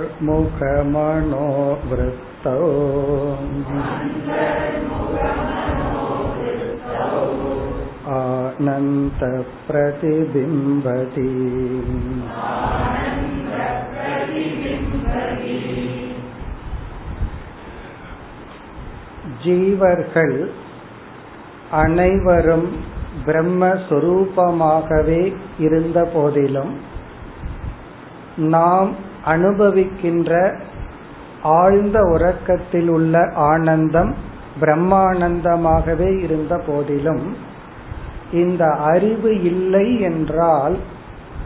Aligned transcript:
आनन्तप्रतिबिम्बति 8.55 11.27
ஜீவர்கள் 19.44 20.52
அனைவரும் 21.75 22.67
பிரம்மஸ்வரூபமாகவே 23.25 25.34
இருந்த 25.59 26.09
போதிலும் 26.14 26.80
நாம் 28.50 28.95
அனுபவிக்கின்ற 29.25 30.59
ஆழ்ந்த 31.58 32.08
உறக்கத்தில் 32.08 32.88
உள்ள 32.88 33.31
ஆனந்தம் 33.45 34.16
பிரம்மானந்தமாகவே 34.61 36.22
இருந்த 36.22 36.61
போதிலும் 36.67 37.36
இந்த 38.32 38.66
அறிவு 38.66 39.42
இல்லை 39.42 40.00
என்றால் 40.00 40.77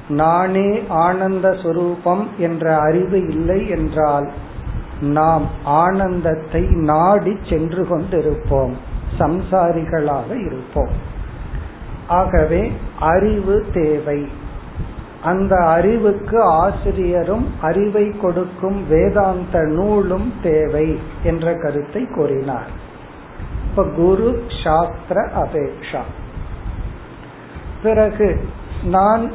நானே 0.08 0.82
ஆனந்த 0.88 1.48
சுரூபம் 1.48 2.24
என்ற 2.38 2.78
அறிவு 2.78 3.28
இல்லை 3.28 3.68
என்றால் 3.68 4.30
நாம் 5.00 5.46
ஆனந்தத்தை 5.64 6.62
நாடி 6.62 7.38
சென்று 7.50 7.86
கொண்டிருப்போம் 7.90 8.72
சம்சாரிகளாக 9.18 10.46
இருப்போம். 10.46 10.88
ஆகவே 12.08 12.72
அறிவு 12.98 13.64
தேவை. 13.72 14.28
அந்த 15.24 15.56
அறிவுக்கு 15.56 16.42
ஆசிரியரும் 16.42 17.46
அறிவை 17.60 18.10
கொடுக்கும் 18.10 18.88
வேதாந்த 18.88 19.62
நூலும் 19.62 20.32
தேவை 20.42 20.98
என்ற 21.22 21.54
கருத்தை 21.54 22.06
கூறினார். 22.06 22.68
இப்ப 23.70 23.84
குரு 23.84 24.42
சாஸ்திர 24.64 25.28
அபேக்ஷா. 25.36 26.00
பிறகு 27.82 28.40
நான் 28.84 29.32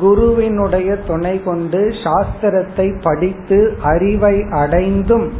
குருவினுடைய 0.00 0.96
துணை 0.96 1.42
கொண்டு 1.42 1.80
சாஸ்திரத்தை 2.04 3.02
படித்து 3.02 3.76
அறிவை 3.82 4.42
அடைந்தும் 4.50 5.32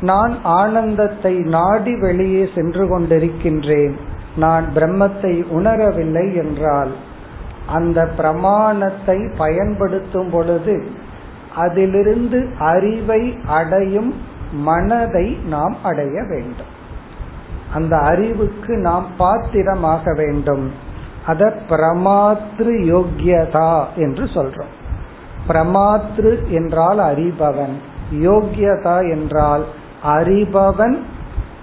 நான் 0.00 0.34
ஆனந்தத்தை 0.42 1.38
நாடி 1.38 1.98
வெளியே 1.98 2.48
சென்று 2.54 2.84
கொண்டிருக்கின்றேன். 2.86 3.94
நான் 4.36 4.66
பிரம்மத்தை 4.74 5.44
உணரவில்லை 5.50 6.34
என்றால் 6.34 6.92
அந்த 7.66 8.08
பிரமாணத்தை 8.16 9.30
பயன்படுத்தும் 9.36 10.30
பொழுது 10.30 10.84
அதிலிருந்து 11.54 12.48
அறிவை 12.58 13.38
அடையும் 13.46 14.14
மனதை 14.52 15.38
நாம் 15.48 15.76
அடைய 15.82 16.22
வேண்டும். 16.22 16.72
அந்த 17.74 17.96
அறிவுக்கு 17.96 18.76
நாம் 18.76 19.06
பாத்திரமாக 19.16 20.14
வேண்டும். 20.14 20.88
அத 21.26 21.56
பிரமாத்ரு 21.68 22.74
யோக்கியதா 22.92 23.84
என்று 23.96 24.24
சொல்றோம். 24.24 24.74
பிரமாத்ரு 25.48 26.48
என்றால் 26.48 26.98
அறிபவன் 26.98 27.74
யோக்கியதா 28.12 29.10
என்றால் 29.10 29.64
அறிபவன் 30.04 30.98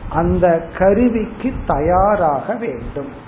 அந்த 0.09 0.69
கருவிக்கு 0.77 1.53
தயாராக 1.67 2.53
வேண்டும். 2.53 3.25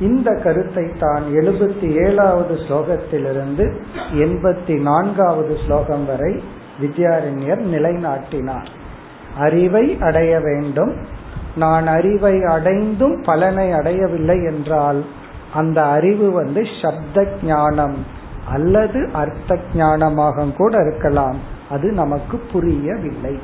இந்த 0.00 0.40
கருத்தை 0.44 0.92
தான் 0.98 1.22
எழுபத்தி 1.34 2.04
ஏழாவது 2.04 2.54
ஸ்லோகத்திலிருந்து 2.54 3.76
எண்பத்தி 4.14 4.80
நான்காவது 4.80 5.56
ஸ்லோகம் 5.66 6.04
வரை 6.06 6.42
வித்யாரண்யர் 6.80 7.62
நிலைநாட்டினார். 7.64 8.66
அறிவை 9.38 9.96
அடைய 10.00 10.40
வேண்டும். 10.40 10.96
நான் 11.56 11.86
அறிவை 11.86 12.42
அடைந்தும் 12.42 13.22
பலனை 13.22 13.72
அடையவில்லை 13.72 14.44
என்றால் 14.44 15.04
அந்த 15.54 15.82
அறிவு 15.82 16.30
வந்து 16.30 16.62
சப்த 16.82 17.26
ஞானம் 17.42 17.96
அல்லது 18.48 19.10
அர்த்த 19.12 19.58
ஞானமாக 19.74 20.56
கூட 20.56 20.78
இருக்கலாம். 20.78 21.36
அது 21.70 21.92
நமக்கு 21.92 22.38
புரியவில்லை. 22.52 23.38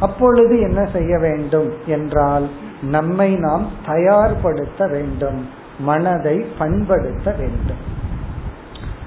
அப்பொழுது 0.00 0.60
என்ன 0.60 0.88
செய்ய 0.92 1.18
வேண்டும் 1.18 1.72
என்றால் 1.86 2.48
நம்மை 2.82 3.36
நாம் 3.36 3.66
தயார்படுத்த 3.86 4.90
வேண்டும். 4.90 5.48
மனதை 5.78 6.46
பண்படுத்த 6.58 7.34
வேண்டும். 7.38 7.82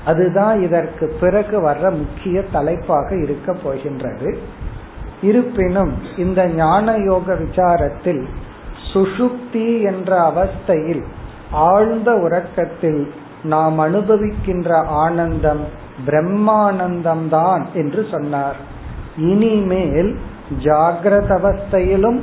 அதுதான் 0.05 0.61
இதற்கு 0.61 1.17
பிறகு 1.19 1.61
வர்ற 1.61 1.91
முக்கிய 1.91 2.43
தலைப்பாக 2.43 3.15
இருக்க 3.15 3.53
போகின்றது. 3.53 4.37
இருப்பினும் 5.21 5.93
இந்த 6.17 6.47
ஞான 6.47 6.95
யோக 6.97 7.33
விசாரத்தில் 7.33 8.25
சுஷுப்தி 8.93 9.81
என்ற 9.81 10.09
அவஸ்தையில் 10.31 11.03
ஆழ்ந்த 11.55 12.11
உறக்கத்தில் 12.15 13.13
நாம் 13.43 13.79
அனுபவிக்கின்ற 13.79 14.69
ஆனந்தம் 14.85 15.63
பிரம்மானந்தம் 16.05 17.29
தான் 17.29 17.65
என்று 17.73 18.05
சொன்னார். 18.11 18.55
இனிமேல் 19.17 20.17
ஜாகிரத 20.63 21.29
அவஸ்தையிலும் 21.39 22.19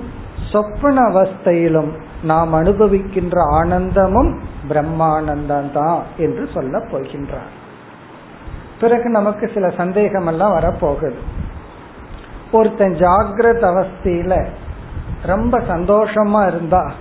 சொப்பன 0.53 1.01
அவஸ்தையிலும் 1.03 1.91
நாம் 2.23 2.53
அனுபவிக்கின்ற 2.55 3.37
ஆனந்தமும் 3.53 4.41
பிரம்மானந்தம் 4.69 5.71
தான் 5.73 6.03
என்று 6.17 6.49
சொல்ல 6.55 6.79
போகின்றார். 6.79 7.53
பிறகு 8.81 9.09
நமக்கு 9.09 9.51
சில 9.55 9.71
சந்தேகம் 9.71 10.27
எல்லாம் 10.27 10.57
வரப்போகுது. 10.57 11.21
ஒருத்தன் 12.53 12.95
ஜாகிரத 12.95 13.63
அவஸ்தையில 13.73 14.47
ரொம்ப 15.27 15.59
சந்தோஷமா 15.59 16.47
இருந்தா 16.47 16.93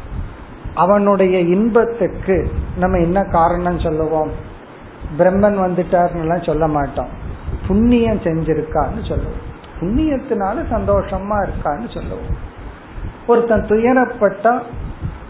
அவனுடைய 0.76 1.40
இன்பத்துக்கு 1.40 2.52
நம்ம 2.78 2.98
என்ன 2.98 3.24
காரணம் 3.24 3.80
சொல்லுவோம்? 3.80 4.32
பிரம்மன் 5.18 5.60
வந்துட்டார்னு 5.60 6.46
சொல்ல 6.46 6.68
மாட்டோம். 6.68 7.08
புண்ணியம் 7.68 8.20
செஞ்சிருக்கான்னு 8.20 9.08
சொல்லுவோம். 9.08 9.50
புண்ணியத்தினால 9.80 10.74
சந்தோஷமா 10.74 11.48
இருக்கான்னு 11.48 11.94
சொல்லுவோம். 11.94 12.50
ஒருத்தன் 13.28 13.62
துயரப்பட்டா 13.62 14.60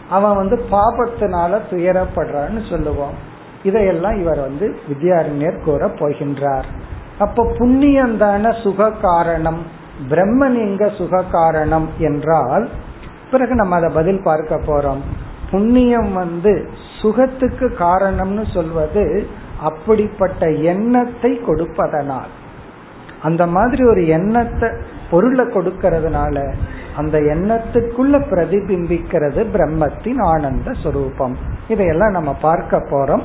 அவன் 0.09 0.35
வந்து 0.35 0.65
பாபத்தினால 0.71 1.59
துயரப்படுறான்னு 1.71 2.69
சொல்லுவோம். 2.69 3.13
இதையெல்லாம் 3.63 4.19
இவர் 4.19 4.39
வந்து 4.39 4.79
வித்யாரண்யர் 4.89 5.63
கூற 5.63 5.87
போகின்றார். 5.87 6.63
அப்ப 7.19 7.53
புண்ணியம் 7.57 8.17
தான 8.17 8.51
சுக 8.51 8.91
காரணம். 8.91 9.65
பிரம்மன் 10.09 10.55
எங்க 10.55 10.89
சுக 10.89 11.23
காரணம் 11.31 11.89
என்றால் 11.97 12.69
பிறகு 13.31 13.55
நம்ம 13.55 13.75
அதை 13.75 13.89
பதில் 13.93 14.23
பார்க்க 14.23 14.55
போறோம். 14.55 14.99
புண்ணியம் 15.51 16.13
வந்து 16.13 16.69
சுகத்துக்கு 17.01 17.67
காரணம்னு 17.79 18.53
சொல்வது 18.53 19.27
அப்படிப்பட்ட 19.61 20.51
எண்ணத்தை 20.51 21.39
கொடுப்பதனால். 21.39 22.31
அந்த 23.21 23.47
மாதிரி 23.47 23.83
ஒரு 23.83 24.07
எண்ணத்தை 24.07 24.69
பொருளை 25.11 25.45
கொடுக்கறதுனால 25.45 26.53
அந்த 26.95 27.19
எண்ணத்துக்குள்ள 27.19 28.15
பிரதிபிம்பிக்கிறது 28.31 29.41
பிரம்மத்தின் 29.53 30.21
ஆனந்த 30.21 30.71
சுரூபம். 30.71 31.35
இதையெல்லாம் 31.67 32.11
நம்ம 32.11 32.33
பார்க்க 32.33 32.77
போறோம். 32.77 33.21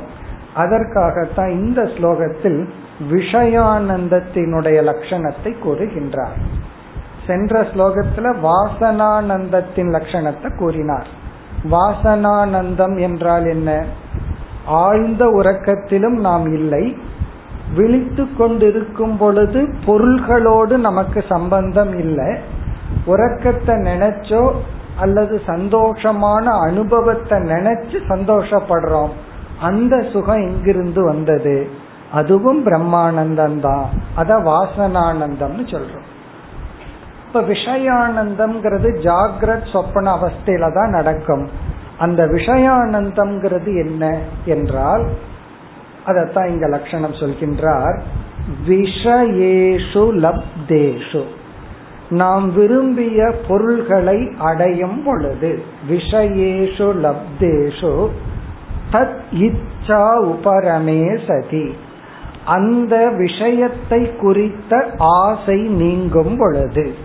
அதற்காகத்தான் 0.54 1.50
இந்த 1.50 1.82
ஸ்லோகத்தில் 1.82 2.68
விஷயானந்தத்தினுடைய 3.10 4.78
லட்சணத்தை 4.90 5.54
கூறுகின்றார். 5.64 6.36
சென்ற 7.26 7.62
ஸ்லோகத்துல 7.62 8.34
வாசனானந்தத்தின் 8.42 9.90
லட்சணத்தை 9.96 10.56
கூறினார். 10.56 11.24
வாசனானந்தம் 11.70 13.00
என்றால் 13.00 13.46
என்ன? 13.46 13.84
ஆழ்ந்த 14.66 15.24
உறக்கத்திலும் 15.26 16.18
நாம் 16.20 16.52
இல்லை. 16.52 16.96
விழித்து 17.74 18.24
கொண்டிருக்கும் 18.36 19.18
பொழுது 19.18 19.74
பொருள்களோடு 19.86 20.78
நமக்கு 20.78 21.24
சம்பந்தம் 21.28 21.98
இல்லை. 21.98 22.36
உறக்கத்தை 23.04 23.74
நினைச்சோ 23.74 24.50
அல்லது 24.96 25.40
சந்தோஷமான 25.46 26.44
அனுபவத்தை 26.44 27.38
நினைச்சு 27.38 27.96
சந்தோஷப்படுறோம். 28.08 29.14
அந்த 29.60 30.04
சுகம் 30.12 30.42
எங்கிருந்து 30.42 31.04
வந்தது. 31.04 31.68
அதுவும் 32.12 32.66
பிரம்மானந்தம் 32.66 33.60
தான் 33.60 33.86
அத 34.14 34.34
வாசனானந்தம்னு 34.34 35.64
சொல்றோம். 35.70 36.06
இப்ப 37.36 37.52
விஷயானந்தம்ங்கிறது 37.52 38.88
ஜாகிரத் 39.02 39.70
சொப்பன 39.72 40.14
அவஸ்தையில 40.14 40.74
தான் 40.74 40.90
நடக்கும். 40.90 41.48
அந்த 41.98 42.26
விஷயானந்தம்ங்கிறது 42.26 43.66
என்ன 43.66 44.18
என்றால் 44.44 45.08
அதத்தான் 46.06 46.46
இங்க 46.46 46.66
லட்சணம் 46.66 47.12
சொல்கின்றார். 47.12 48.00
விஷயேஷு 48.68 50.12
லப்தேஷு. 50.24 51.24
நாம் 52.08 52.54
விரும்பிய 52.54 53.34
பொருள்களை 53.48 54.30
அடையும் 54.38 55.02
பொழுது 55.04 55.62
விஷயேஷு 55.90 56.94
லப்தேஷு 57.02 58.08
தத் 58.92 59.18
இச்சா 59.32 60.34
உபரமே 60.34 61.18
சதி. 61.26 61.76
அந்த 62.44 63.08
விஷயத்தை 63.08 64.16
குறித்த 64.16 64.86
ஆசை 64.98 65.60
நீங்கும் 65.60 66.36
பொழுது 66.36 67.04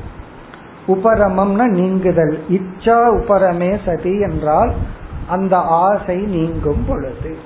உபரமம்னா 0.88 1.66
நீங்குதல். 1.66 2.44
இச்சா 2.50 2.98
உபரமே 3.20 3.80
சதி 3.86 4.20
என்றால் 4.20 4.74
அந்த 5.28 5.58
ஆசை 5.58 6.16
நீங்கும் 6.16 6.86
பொழுது. 6.88 7.38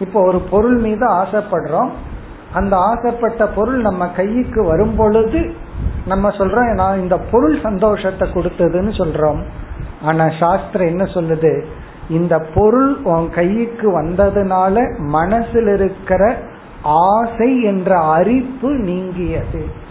இப்போ 0.00 0.22
ஒரு 0.22 0.40
பொருள் 0.40 0.76
மீது 0.76 1.08
ஆசைப்படுறோம். 1.08 1.88
அந்த 2.52 2.76
ஆசைப்பட்ட 2.76 3.46
பொருள் 3.46 3.80
நம்ம 3.80 4.06
கைக்கு 4.08 4.64
வரும் 4.64 4.96
பொழுது 4.96 5.54
நம்ம 6.06 6.28
சொல்றோம் 6.28 6.74
நான் 6.74 7.00
இந்த 7.00 7.18
பொருள் 7.18 7.60
சந்தோஷத்தை 7.60 8.28
கொடுத்ததுன்னு 8.28 8.92
சொல்றோம். 8.98 9.42
ஆனா 10.02 10.28
சாஸ்திரம் 10.38 10.86
என்ன 10.86 11.04
சொல்லுது? 11.04 11.64
இந்த 12.08 12.40
பொருள் 12.40 13.02
உன் 13.02 13.30
கைக்கு 13.30 14.02
வந்ததுனால 14.02 14.98
மனசில் 14.98 15.66
இருக்கிற 15.66 16.36
ஆசை 16.82 17.62
என்ற 17.62 17.98
அரிப்பு 17.98 18.70
நீங்கியது. 18.70 19.82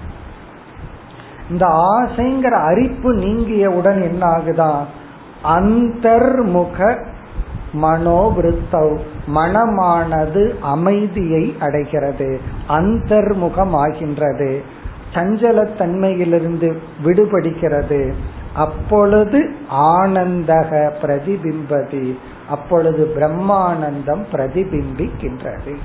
இந்த 1.50 1.68
ஆசைங்கிற 1.68 2.52
அரிப்பு 2.64 3.14
நீங்கியவுடன் 3.14 4.02
என்ன 4.04 4.28
ஆகுதா 4.28 4.72
அந்தர்முக 5.44 6.98
மனோவிருத்தவ் 7.82 9.00
மனமானது 9.36 10.60
அமைதியை 10.60 11.56
அடைகிறது 11.60 12.40
அந்தர்முகம் 12.70 13.74
ஆகின்றது 13.74 14.62
சஞ்சலத்தன்மையிலிருந்து 15.14 16.78
விடுபடுகிறது. 17.04 18.14
அப்பொழுது 18.56 19.56
ஆனந்தக 19.72 20.92
பிரதிபிம்பதி 21.02 22.18
அப்பொழுது 22.50 23.14
பிரம்மானந்தம் 23.16 24.24
பிரதிபிம்பிக்கின்றது. 24.34 25.76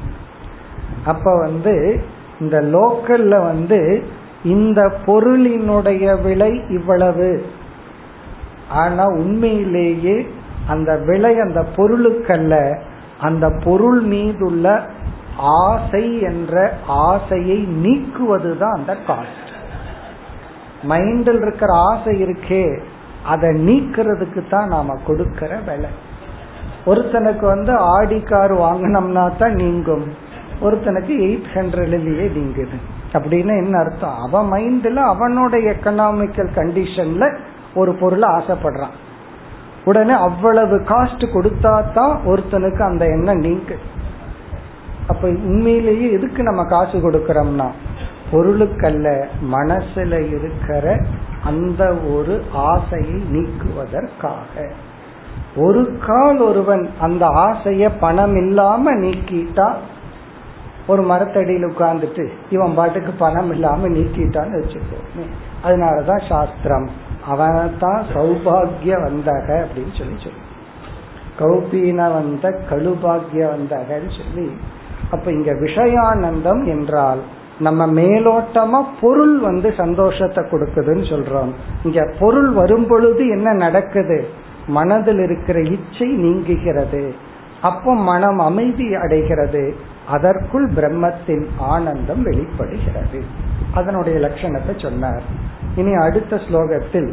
அப்ப 1.05 1.39
வந்து 1.39 2.05
இந்த 2.41 2.61
லோக்கல்ல 2.61 3.43
வந்து 3.43 4.03
இந்த 4.45 4.93
பொருளினுடைய 5.07 6.23
விலை 6.23 6.63
இவ்வளவு. 6.69 7.47
ஆனா 8.71 9.07
உண்மையிலேயே 9.07 10.27
அந்த 10.69 10.97
விலை 10.97 11.39
அந்த 11.41 11.67
பொருளுக்கல்ல 11.77 12.79
அந்த 13.21 13.51
பொருள் 13.65 14.01
மீதுள்ள 14.01 14.83
ஆசை 15.37 16.21
என்ற 16.21 16.73
ஆசையை 16.87 17.67
நீக்குவதுதான் 17.67 18.75
அந்த 18.75 18.97
காஸ்ட் 19.07 19.47
மைண்டில் 20.89 21.43
இருக்கிற 21.43 21.75
ஆசை 21.75 22.23
இருக்கே 22.23 22.81
அதை 23.25 23.49
நீக்கிறதுக்கு 23.51 24.49
தான் 24.51 24.69
நாம 24.69 24.95
கொடுக்கிற 25.07 25.57
விலை. 25.57 25.91
ஒருத்தனுக்கு 26.87 27.45
வந்து 27.45 27.77
ஆடி 27.77 28.21
கார் 28.21 28.55
வாங்கினோம்னா 28.55 29.37
தான் 29.37 29.55
நீங்கும். 29.55 30.13
ஒருத்தனுக்கு 30.61 31.09
எயிட் 31.09 31.49
ஹண்ட்ரட்லயே 31.55 32.29
நீங்குது. 32.37 32.79
அப்படின்னு 33.13 33.65
என்ன 33.65 33.79
அர்த்தம்? 33.79 34.19
அவன் 34.19 34.49
மைண்ட்ல 34.53 34.99
அவனோட 35.13 35.55
எக்கனாமிக்கல் 35.73 36.51
கண்டிஷன்ல 36.55 37.37
ஒரு 37.75 37.95
பொருளை 37.95 38.29
ஆசைப்படுறான். 38.29 38.97
உடனே 39.85 40.13
அவ்வளவு 40.13 40.77
காஸ்ட் 40.77 41.25
கொடுத்தா 41.35 41.93
தான் 41.93 42.21
ஒருத்தனுக்கு 42.27 42.81
அந்த 42.81 43.05
எண்ணம் 43.05 43.43
நீங்கு. 43.43 43.77
அப்ப 45.09 45.29
உண்மையிலேயே 45.29 46.13
எதுக்கு 46.13 46.43
நம்ம 46.43 46.65
காசு 46.65 46.99
கொடுக்கறோம்னா 46.99 47.69
பொருளுக்கல்ல 48.33 49.25
மனசுல 49.53 50.27
இருக்கிற 50.27 50.99
அந்த 51.45 51.95
ஒரு 51.95 52.43
ஆசையை 52.53 53.23
நீக்குவதற்காக. 53.33 54.71
ஒரு 55.57 55.99
கால் 56.07 56.39
ஒருவன் 56.39 56.91
அந்த 57.01 57.27
ஆசைய 57.27 57.91
பணம் 58.01 58.37
இல்லாம 58.37 58.91
நீக்கிட்டா 58.93 59.75
ஒரு 60.89 61.03
மரத்தடியில் 61.03 61.67
உட்கார்ந்துட்டு 61.67 62.29
இவன் 62.51 62.75
பாட்டுக்கு 62.75 63.13
பணம் 63.13 63.51
இல்லாம 63.53 63.89
நீக்கிட்டான்னு 63.89 64.59
வச்சுக்கோமே 64.61 65.27
அதனாலதான் 65.65 66.29
சாஸ்திரம் 66.29 66.89
அவனைத்தான் 67.27 68.03
சௌபாகிய 68.15 68.93
வந்தக 69.05 69.49
அப்படின்னு 69.63 69.95
சொல்லி 69.99 70.19
சொல்லு. 70.19 70.47
கௌபீன 71.39 71.95
வந்த 71.95 72.61
கழுபாகிய 72.71 73.43
வந்தகன்னு 73.55 74.11
சொல்லி. 74.19 74.53
அப்ப 75.11 75.33
இங்க 75.33 75.53
விஷயானந்தம் 75.53 76.65
என்றால் 76.67 77.19
நம்ம 77.59 77.87
மேலோட்டமா 77.87 78.85
பொருள் 79.01 79.39
வந்து 79.39 79.75
சந்தோஷத்தை 79.77 80.45
கொடுக்குதுன்னு 80.45 81.07
சொல்றோம். 81.13 81.53
இங்க 81.85 82.15
பொருள் 82.19 82.51
வரும் 82.51 82.87
பொழுது 82.87 83.29
என்ன 83.29 83.53
நடக்குது? 83.53 84.29
மனதில் 84.67 85.19
இருக்கிற 85.19 85.61
இச்சை 85.61 86.09
நீங்குகிறது. 86.09 87.15
அப்போ 87.63 87.95
மனம் 87.95 88.39
அமைதி 88.39 88.95
அடைகிறது. 88.95 89.77
அதற்குள் 90.10 90.68
பிரம்மத்தின் 90.70 91.46
ஆனந்தம் 91.68 92.24
வெளிப்படுகிறது 92.24 93.20
அதனுடைய 93.74 94.18
லட்சணத்தை 94.20 94.74
சொன்னார் 94.82 95.26
இனி 95.76 95.94
அடுத்த 95.98 96.36
ஸ்லோகத்தில் 96.48 97.12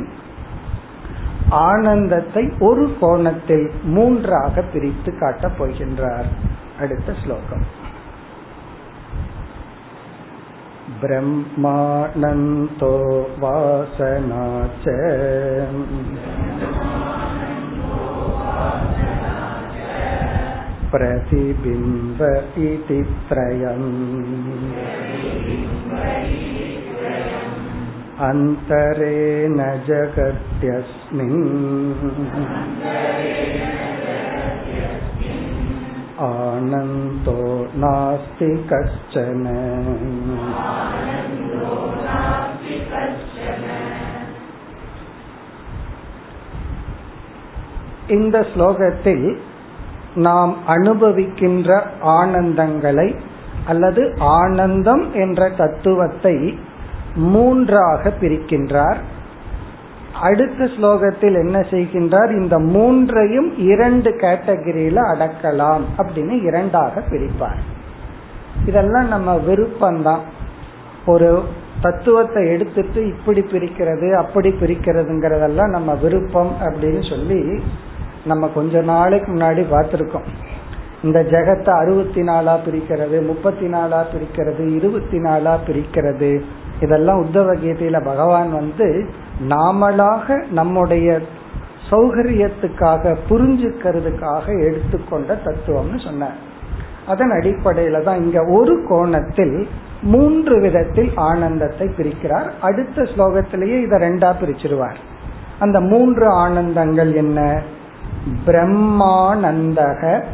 ஆனந்தத்தை 1.67 2.45
ஒரு 2.61 2.85
கோணத்தில் 3.01 3.67
மூன்றாக 3.89 4.65
பிரித்து 4.73 5.13
காட்டப் 5.19 5.57
போகின்றார் 5.59 6.29
அடுத்த 6.81 7.13
ஸ்லோகம் 7.25 7.65
ब्रह्मानन्तो 11.01 12.93
वासना 13.39 14.45
च 14.83 14.85
प्रतिबिम्ब 20.95 22.21
इति 22.67 23.01
त्रयम् 23.29 23.91
अन्तरेण 28.29 29.59
जगत्यस्मिन् 29.89 31.45
आनन्दो 36.31 37.39
नास्ति 37.77 38.51
कश्चन 38.73 39.47
இந்த 48.15 48.37
ஸ்லோகத்தில் 48.53 49.27
நாம் 50.16 50.58
அனுபவிக்கின்ற 50.68 51.82
ஆனந்தங்களை 52.02 53.16
அல்லது 53.66 54.14
ஆனந்தம் 54.18 55.14
என்ற 55.14 55.50
தத்துவத்தை 55.50 56.60
மூன்றாக 57.16 58.14
பிரிக்கின்றார். 58.22 58.96
அடுத்த 60.22 60.64
ஸ்லோகத்தில் 60.64 61.34
என்ன 61.34 61.60
செய்கின்றார்? 61.60 62.42
இந்த 62.42 62.60
மூன்றையும் 62.60 63.60
இரண்டு 63.60 64.12
கேட்டகரியில 64.12 64.98
அடக்கலாம் 65.14 65.82
அப்படின்னு 65.98 66.44
இரண்டாக 66.44 67.02
பிரிப்பார். 67.10 67.62
இதெல்லாம் 68.66 69.08
நம்ம 69.08 69.36
விருப்பம்தான். 69.36 70.20
ஒரு 71.06 71.44
தத்துவத்தை 71.82 72.50
எடுத்துட்டு 72.50 73.08
இப்படி 73.08 73.42
பிரிக்கிறது 73.42 74.14
அப்படி 74.14 74.50
பிரிக்கிறதுங்கிறதெல்லாம் 74.50 75.70
நம்ம 75.70 75.94
விருப்பம் 75.94 76.52
அப்படின்னு 76.62 77.10
சொல்லி 77.10 77.64
நம்ம 78.26 78.48
கொஞ்ச 78.48 78.82
நாளைக்கு 78.82 79.30
முன்னாடி 79.32 79.64
பார்த்துருக்கோம். 79.72 80.28
இந்த 81.04 81.20
ஜெகத்தை 81.20 81.70
அறுபத்தி 81.70 82.22
நாலா 82.22 82.54
பிரிக்கிறது 82.66 83.26
முப்பத்தி 83.26 83.68
நாலா 83.68 84.00
பிரிக்கிறது 84.14 84.76
இருபத்தி 84.76 85.18
நாலா 85.18 85.54
பிரிக்கிறது. 85.68 86.42
இதெல்லாம் 86.82 87.22
உத்தவ 87.26 87.54
கீதையில 87.56 88.04
பகவான் 88.04 88.52
வந்து 88.52 88.88
நாமளாக 89.48 90.52
நம்முடைய 90.52 91.22
சௌகரியத்துக்காக 91.92 93.16
புரிஞ்சுக்கிறதுக்காக 93.30 94.46
எடுத்துக்கொண்ட 94.68 95.40
தத்துவம்னு 95.46 96.00
சொன்னார். 96.04 96.40
அதன் 97.08 97.30
அடிப்படையில 97.30 98.04
தான் 98.04 98.24
இங்க 98.24 98.40
ஒரு 98.44 98.86
கோணத்தில் 98.90 99.68
மூன்று 100.02 100.62
விதத்தில் 100.62 101.12
ஆனந்தத்தை 101.16 101.88
பிரிக்கிறார். 101.88 102.50
அடுத்த 102.62 103.02
ஸ்லோகத்திலேயே 103.02 103.78
இதை 103.82 104.00
ரெண்டா 104.00 104.32
பிரிச்சிருவார். 104.42 105.00
அந்த 105.60 105.82
மூன்று 105.82 106.28
ஆனந்தங்கள் 106.48 107.14
என்ன? 107.14 107.40
பிரம்மானந்தக. 108.46 110.26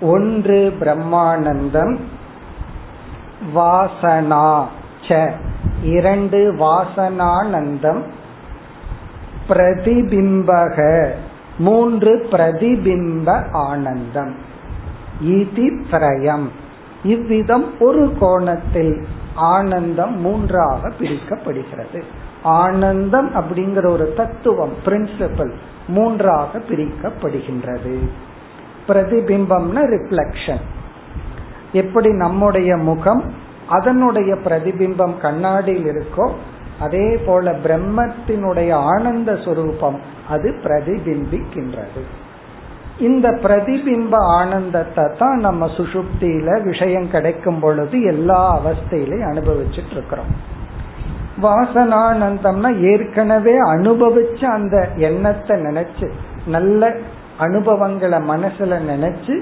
ஒன்று 0.00 0.76
பிரம்மானந்தம். 0.80 1.98
வாசனா 3.54 4.64
ச. 5.08 5.32
இரண்டு 5.82 6.52
வாசனானந்தம். 6.52 8.02
பிரதிபிம்பக. 9.48 11.08
மூன்று 11.58 12.28
பிரதிபிம்ப 12.30 13.50
ஆனந்தம். 13.52 14.34
இதி 15.24 15.84
திரயம். 15.90 16.48
இவ்விதம் 17.02 17.80
ஒரு 17.80 18.16
கோணத்தில் 18.20 19.06
ஆனந்தம் 19.34 20.20
மூன்றாக 20.20 20.88
பிரிக்கப்படுகிறது. 20.88 22.02
ஆனந்தம் 22.42 23.34
அப்படிங்கிற 23.34 23.90
ஒரு 23.90 24.12
தத்துவம் 24.16 24.72
பிரின்சிபல் 24.84 25.52
மூன்றாக 25.88 26.58
பிரிக்கப்படுகின்றது. 26.58 27.98
பிரதிபிம்பம்னா 28.88 29.82
ரிஃப்ளெக்ஷன் 29.96 30.60
எப்படி 31.72 32.10
நம்முடைய 32.12 32.76
முகம் 32.76 33.32
அதனுடைய 33.68 34.34
பிரதிபிம்பம் 34.34 35.18
கண்ணாடியில் 35.18 35.86
இருக்கோ 35.86 36.30
அதே 36.80 37.16
போல 37.16 37.52
பிரம்மத்தினுடைய 37.52 38.72
ஆனந்த 38.72 39.32
சுரூபம் 39.32 39.98
அது 40.28 40.54
பிரதிபிம்பிக்கின்றது. 40.62 42.02
இந்த 42.98 43.28
பிரதிபிம்ப 43.28 44.14
ஆனந்தத்தை 44.16 45.04
தான் 45.18 45.38
நம்ம 45.38 45.66
சுசுப்தியில 45.66 46.62
விஷயம் 46.62 47.10
கிடைக்கும் 47.10 47.60
பொழுது 47.60 48.02
எல்லா 48.02 48.60
அவஸ்தையிலையும் 48.60 49.30
அனுபவிச்சுட்டு 49.30 49.90
இருக்கிறோம். 49.90 50.58
வாசனானந்தம்னா 51.42 52.70
ஏற்கனவே 52.92 53.54
அனுபவிச்ச 53.58 54.40
அந்த 54.44 54.88
எண்ணத்தை 54.96 55.56
நினைச்சு 55.56 56.10
நல்ல 56.46 56.92
அனுபவங்களை 57.38 58.18
மனசுல 58.18 58.78
நினைச்சு 58.92 59.36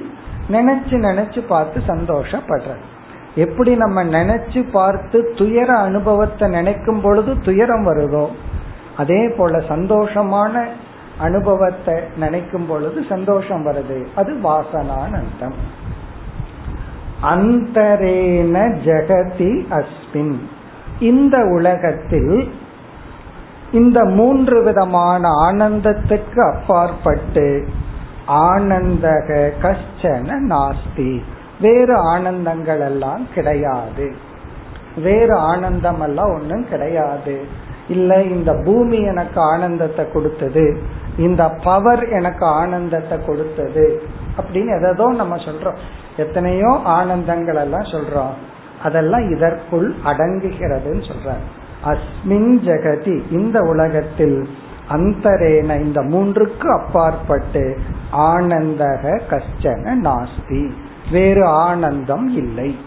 நினைச்சு 0.48 0.96
நினைச்சு 1.08 1.46
பார்த்து 1.46 1.80
சந்தோஷப்படுற 1.86 2.74
எப்படி 3.34 3.76
நம்ம 3.76 4.04
நினைச்சு 4.04 4.70
பார்த்து 4.70 5.32
துயர 5.36 5.78
அனுபவத்தை 5.78 6.48
நினைக்கும் 6.48 7.00
பொழுது 7.00 7.38
துயரம் 7.40 7.86
வருதோ 7.86 8.26
அதே 8.96 9.28
போல 9.28 9.58
சந்தோஷமான 9.58 10.64
அனுபவத்தை 11.18 11.94
நினைக்கும் 12.16 12.66
பொழுது 12.66 13.04
சந்தோஷம் 13.08 13.66
வருது. 13.66 14.06
அது 14.14 14.32
வாசனானந்தம். 14.42 15.58
அந்தரேன 17.22 18.56
ஜெகதி 18.84 19.52
அஸ்மின். 19.70 20.38
இந்த 21.00 21.44
உலகத்தில் 21.44 22.52
இந்த 23.72 24.04
மூன்று 24.04 24.62
விதமான 24.62 25.28
ஆனந்தத்துக்கு 25.28 26.54
அப்பாற்பட்டு 26.54 27.68
ஆனந்தக 28.28 29.50
கஷ்டன 29.62 30.32
நாஸ்தி. 30.48 31.22
வேறு 31.60 32.16
ஆனந்தங்கள் 32.16 32.80
எல்லாம் 32.80 33.26
கிடையாது. 33.34 34.14
வேறு 35.02 35.36
ஆனந்தம் 35.38 36.00
எல்லாம் 36.00 36.32
ஒன்றும் 36.34 36.68
கிடையாது. 36.68 37.44
இல்ல 37.88 38.22
இந்த 38.22 38.54
பூமி 38.64 39.00
எனக்கு 39.00 39.40
ஆனந்தத்தை 39.40 40.12
கொடுத்தது. 40.12 40.78
இந்த 41.18 41.48
பவர் 41.48 42.08
எனக்கு 42.08 42.46
ஆனந்தத்தை 42.46 43.18
கொடுத்தது. 43.26 44.02
அப்படின்னு 44.36 44.92
எதோ 44.92 45.12
நம்ம 45.12 45.36
சொல்றோம். 45.36 45.76
எத்தனையோ 46.16 46.80
ஆனந்தங்கள் 46.86 47.56
எல்லாம் 47.56 47.80
சொல்றோம். 47.80 48.34
அதெல்லாம் 48.82 49.37
இதற்குள் 49.37 49.94
அடங்குகிறதுன்னு 50.04 51.11
சொல்றார். 51.11 51.47
அஸ்மின் 51.85 52.58
ஜெகதி 52.64 53.32
இந்த 53.32 53.61
உலகத்தில் 53.61 54.49
அந்தரேன 54.90 55.80
இந்த 55.80 56.00
மூன்றுக்கு 56.02 56.66
அப்பாற்பட்டு 56.66 57.78
ஆனந்தக 58.12 59.20
கஷ்டன 59.30 59.94
நாஸ்தி. 60.02 60.70
வேறு 61.11 61.47
ஆனந்தம் 61.47 62.28
இல்லை. 62.28 62.78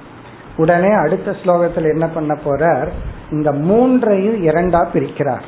உடனே 0.58 0.92
அடுத்த 0.92 1.32
ஸ்லோகத்தில் 1.32 1.92
என்ன 1.92 2.08
பண்ண 2.08 2.38
போறார்? 2.46 2.88
இந்த 3.32 3.52
மூன்றையும் 3.52 4.46
இரண்டா 4.46 4.86
பிரிக்கிறார். 4.94 5.44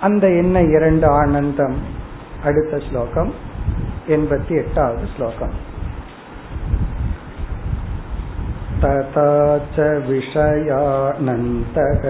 அந்த 0.00 0.28
என்ன 0.28 0.62
இரண்டு 0.62 1.06
ஆனந்தம்? 1.06 1.76
அடுத்த 2.44 2.80
ஸ்லோகம் 2.90 3.34
எண்பத்தி 4.08 4.48
எட்டாவது 4.48 5.06
ஸ்லோகம். 5.16 5.68
तथा 8.83 9.29
च 9.75 9.85
विषयानन्तः 10.07 12.03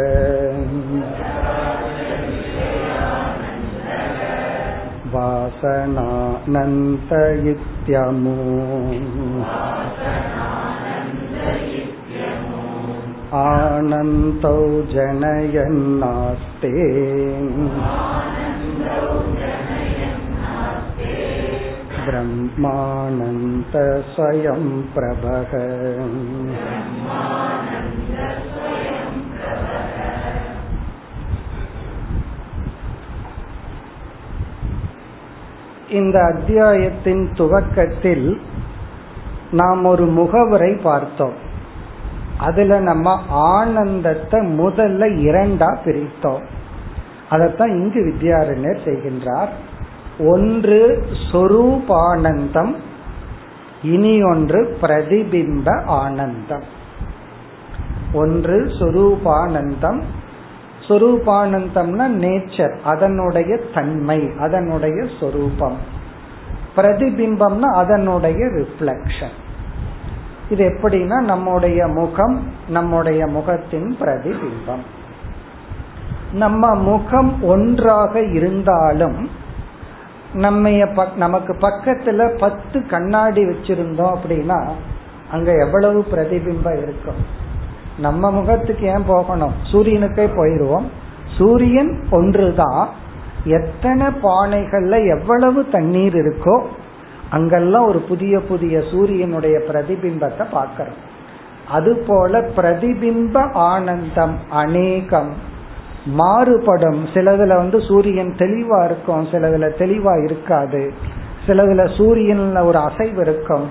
वासनानन्त 5.13 7.11
इत्यमु 7.53 8.35
आनन्तौ 13.43 14.57
जनयन्नास्ते 14.95 16.73
ब्रह्मानन्त 22.09 23.73
स्वयं 24.13 24.63
प्रभः 24.93 25.51
இந்த 35.89 36.17
அத்தியாயத்தின் 36.23 37.23
துவக்கத்தில் 37.33 38.27
நாம் 39.51 39.83
ஒரு 39.85 40.05
முகவுரை 40.11 40.71
பார்த்தோம் 40.83 41.37
அதுல 42.37 42.79
நம்ம 42.79 43.09
ஆனந்தத்தை 43.51 44.39
முதல்ல 44.57 45.09
இரண்டா 45.27 45.69
பிரித்தோம் 45.85 46.45
அதைத்தான் 47.29 47.73
இங்கு 47.75 47.99
வித்யாரண்யர் 48.03 48.85
செய்கின்றார் 48.85 49.51
ஒன்று 50.26 51.06
சொரூபானந்தம் 51.32 52.74
இனி 53.82 54.22
ஒன்று 54.22 54.78
பிரதிபிம்ப 54.82 55.84
ஆனந்தம். 55.84 56.62
ஒன்று 58.12 58.64
சொரூபானந்தம். 58.78 60.02
சொரூபானந்தம்னா 60.88 62.06
நேச்சர் 62.24 62.80
அதனுடைய 62.80 63.56
தன்மை 63.74 64.30
அதனுடைய 64.38 65.06
சொரூபம். 65.20 65.76
பிரதிபிம்பம்னா 66.76 67.72
அதனுடைய 67.74 68.46
ரிஃப்ளெக்ஷன் 68.46 69.36
இது 70.50 70.68
எப்படின்னா 70.68 71.20
நம்முடைய 71.20 71.86
முகம் 71.86 72.52
நம்முடைய 72.68 73.26
முகத்தின் 73.26 73.96
பிரதிபிம்பம். 74.00 74.84
நம்ம 76.32 76.74
முகம் 76.74 77.42
ஒன்றாக 77.42 78.20
இருந்தாலும் 78.20 79.30
நம்ம 80.34 80.70
நமக்கு 81.16 81.52
பக்கத்துல 81.52 82.38
பத்து 82.38 82.86
கண்ணாடி 82.86 83.44
வச்சிருந்தோம் 83.44 84.16
அப்படின்னா 84.16 84.70
அங்க 85.32 85.52
எவ்வளவு 85.52 86.06
பிரதிபிம்பம் 86.12 86.82
இருக்கும்? 86.82 87.48
நம்ம 87.98 88.30
முகத்துக்கு 88.30 88.86
ஏன் 88.86 89.06
போகணும்? 89.06 89.52
சூரியனுக்கே 89.72 90.26
போயிடுவோம் 90.36 90.84
சூரியன் 91.38 92.06
ஒன்றுதான். 92.10 92.88
எத்தனை 93.44 94.06
பானைகள்ல 94.06 95.18
எவ்வளவு 95.18 95.68
தண்ணீர் 95.68 96.14
இருக்கோ 96.14 96.62
அங்கெல்லாம் 97.30 97.86
ஒரு 97.86 97.98
புதிய 97.98 98.40
புதிய 98.40 98.82
சூரியனுடைய 98.90 99.58
பிரதிபிம்பத்தை 99.58 100.46
பார்க்கிறோம். 100.50 101.08
அது 101.68 102.04
போல 102.06 102.40
பிரதிபிம்ப 102.40 103.52
ஆனந்தம் 103.52 104.38
அநேகம். 104.50 105.32
மாறுபடும். 106.04 107.04
சிலதுல 107.06 107.56
வந்து 107.56 107.80
சூரியன் 107.80 108.34
தெளிவா 108.38 108.84
இருக்கும் 108.84 109.26
சிலதுல 109.26 109.70
தெளிவா 109.78 110.24
இருக்காது. 110.24 110.92
சிலதுல 111.46 111.84
சூரியன்ல 111.98 112.64
ஒரு 112.64 112.78
அசைவு 112.78 113.20
இருக்கும் 113.20 113.68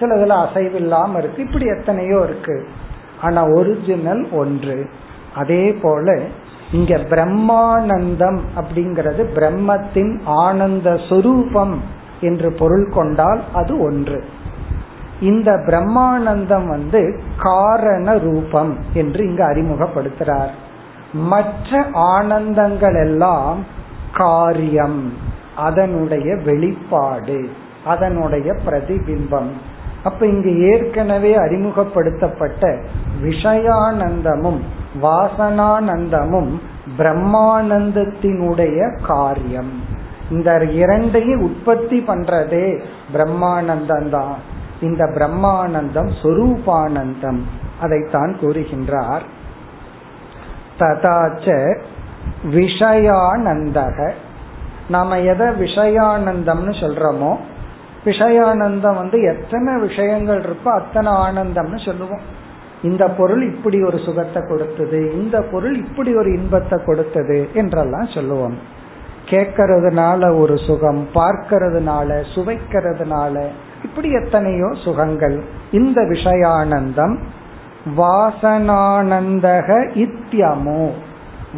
சிலதுல 0.00 0.26
அசைவு 0.26 0.74
இல்லாம 0.74 1.18
இருக்கு. 1.18 1.42
இப்படி 1.42 1.64
எத்தனையோ 1.64 2.20
இருக்கு. 2.24 2.66
ஆனா 3.20 3.48
ஒரிஜினல் 3.48 4.28
ஒன்று. 4.30 4.88
அதே 5.34 5.72
போல 5.72 6.18
இங்க 6.72 6.96
பிரம்மானந்தம் 6.96 8.40
அப்படிங்கிறது 8.56 9.26
பிரம்மத்தின் 9.34 10.20
ஆனந்த 10.24 11.00
சொரூபம் 11.08 11.82
என்று 12.20 12.52
பொருள் 12.52 12.88
கொண்டால் 12.88 13.40
அது 13.52 13.80
ஒன்று. 13.80 14.24
இந்த 15.20 15.52
பிரம்மானந்தம் 15.52 16.66
வந்து 16.66 17.20
காரண 17.38 18.18
ரூபம் 18.18 18.78
என்று 18.92 19.24
இங்கு 19.24 19.44
அறிமுகப்படுத்துறார். 19.44 20.50
மற்ற 21.12 21.86
ஆனந்தங்கள் 21.94 23.00
எல்லாம் 23.00 23.64
காரியம் 24.14 25.12
அதனுடைய 25.56 26.36
வெளிப்பாடு 26.36 27.48
அதனுடைய 27.84 28.54
பிரதிபிம்பம். 28.66 29.48
அப்ப 30.04 30.26
இங்கு 30.26 30.58
ஏற்கனவே 30.58 31.36
அறிமுகப்படுத்தப்பட்ட 31.36 32.78
விஷயானந்தமும் 33.22 34.60
வாசனானந்தமும் 35.02 36.60
பிரம்மானந்தத்தினுடைய 36.98 39.06
காரியம். 39.06 39.70
இந்த 40.30 40.64
இரண்டையும் 40.64 41.42
உற்பத்தி 41.42 42.04
பண்றதே 42.06 42.82
பிரம்மானந்தம் 43.12 44.08
தான். 44.08 44.36
இந்த 44.80 45.04
பிரம்மானந்தம் 45.04 46.10
சொரூபானந்தம். 46.22 47.40
அதைத்தான் 47.80 48.36
கூறுகின்றார். 48.40 49.22
ததாச்ச 50.78 51.46
விஷயானந்தக. 52.44 53.96
நாம 54.88 55.18
எதை 55.32 55.46
விஷயானந்தம்னு 55.46 56.74
சொல்றோமோ 56.82 57.32
விஷயானந்தம் 58.04 58.94
வந்து 58.94 59.18
எத்தனை 59.22 59.72
விஷயங்கள் 59.80 60.40
இருக்கோ 60.40 60.70
அத்தனை 60.74 61.10
ஆனந்தம்னு 61.24 61.80
சொல்லுவோம். 61.84 62.24
இந்த 62.82 63.04
பொருள் 63.08 63.42
இப்படி 63.54 63.78
ஒரு 63.82 63.98
சுகத்தை 63.98 64.40
கொடுத்தது 64.48 65.00
இந்த 65.14 65.36
பொருள் 65.42 65.76
இப்படி 65.76 66.12
ஒரு 66.14 66.30
இன்பத்தை 66.38 66.78
கொடுத்தது 66.84 67.38
என்றெல்லாம் 67.54 68.08
சொல்லுவோம். 68.14 68.56
கேட்கறதுனால 69.30 70.38
ஒரு 70.38 70.56
சுகம் 70.58 71.02
பார்க்கறதுனால 71.14 72.08
சுவைக்கிறதுனால 72.34 73.44
இப்படி 73.82 74.08
எத்தனையோ 74.12 74.68
சுகங்கள். 74.84 75.36
இந்த 75.70 76.00
விஷயானந்தம் 76.02 77.14
வாசனானந்தக 77.96 79.68
இத்தியமோ. 79.94 80.90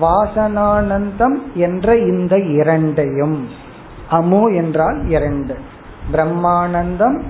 வாசனானந்தம் 0.00 1.36
என்ற 1.54 1.96
இந்த 1.96 2.38
இரண்டையும். 2.38 3.48
அமோ 4.10 4.54
என்றால் 4.54 5.08
இரண்டு. 5.08 5.58
பிரம்மானந்தம் 6.12 7.20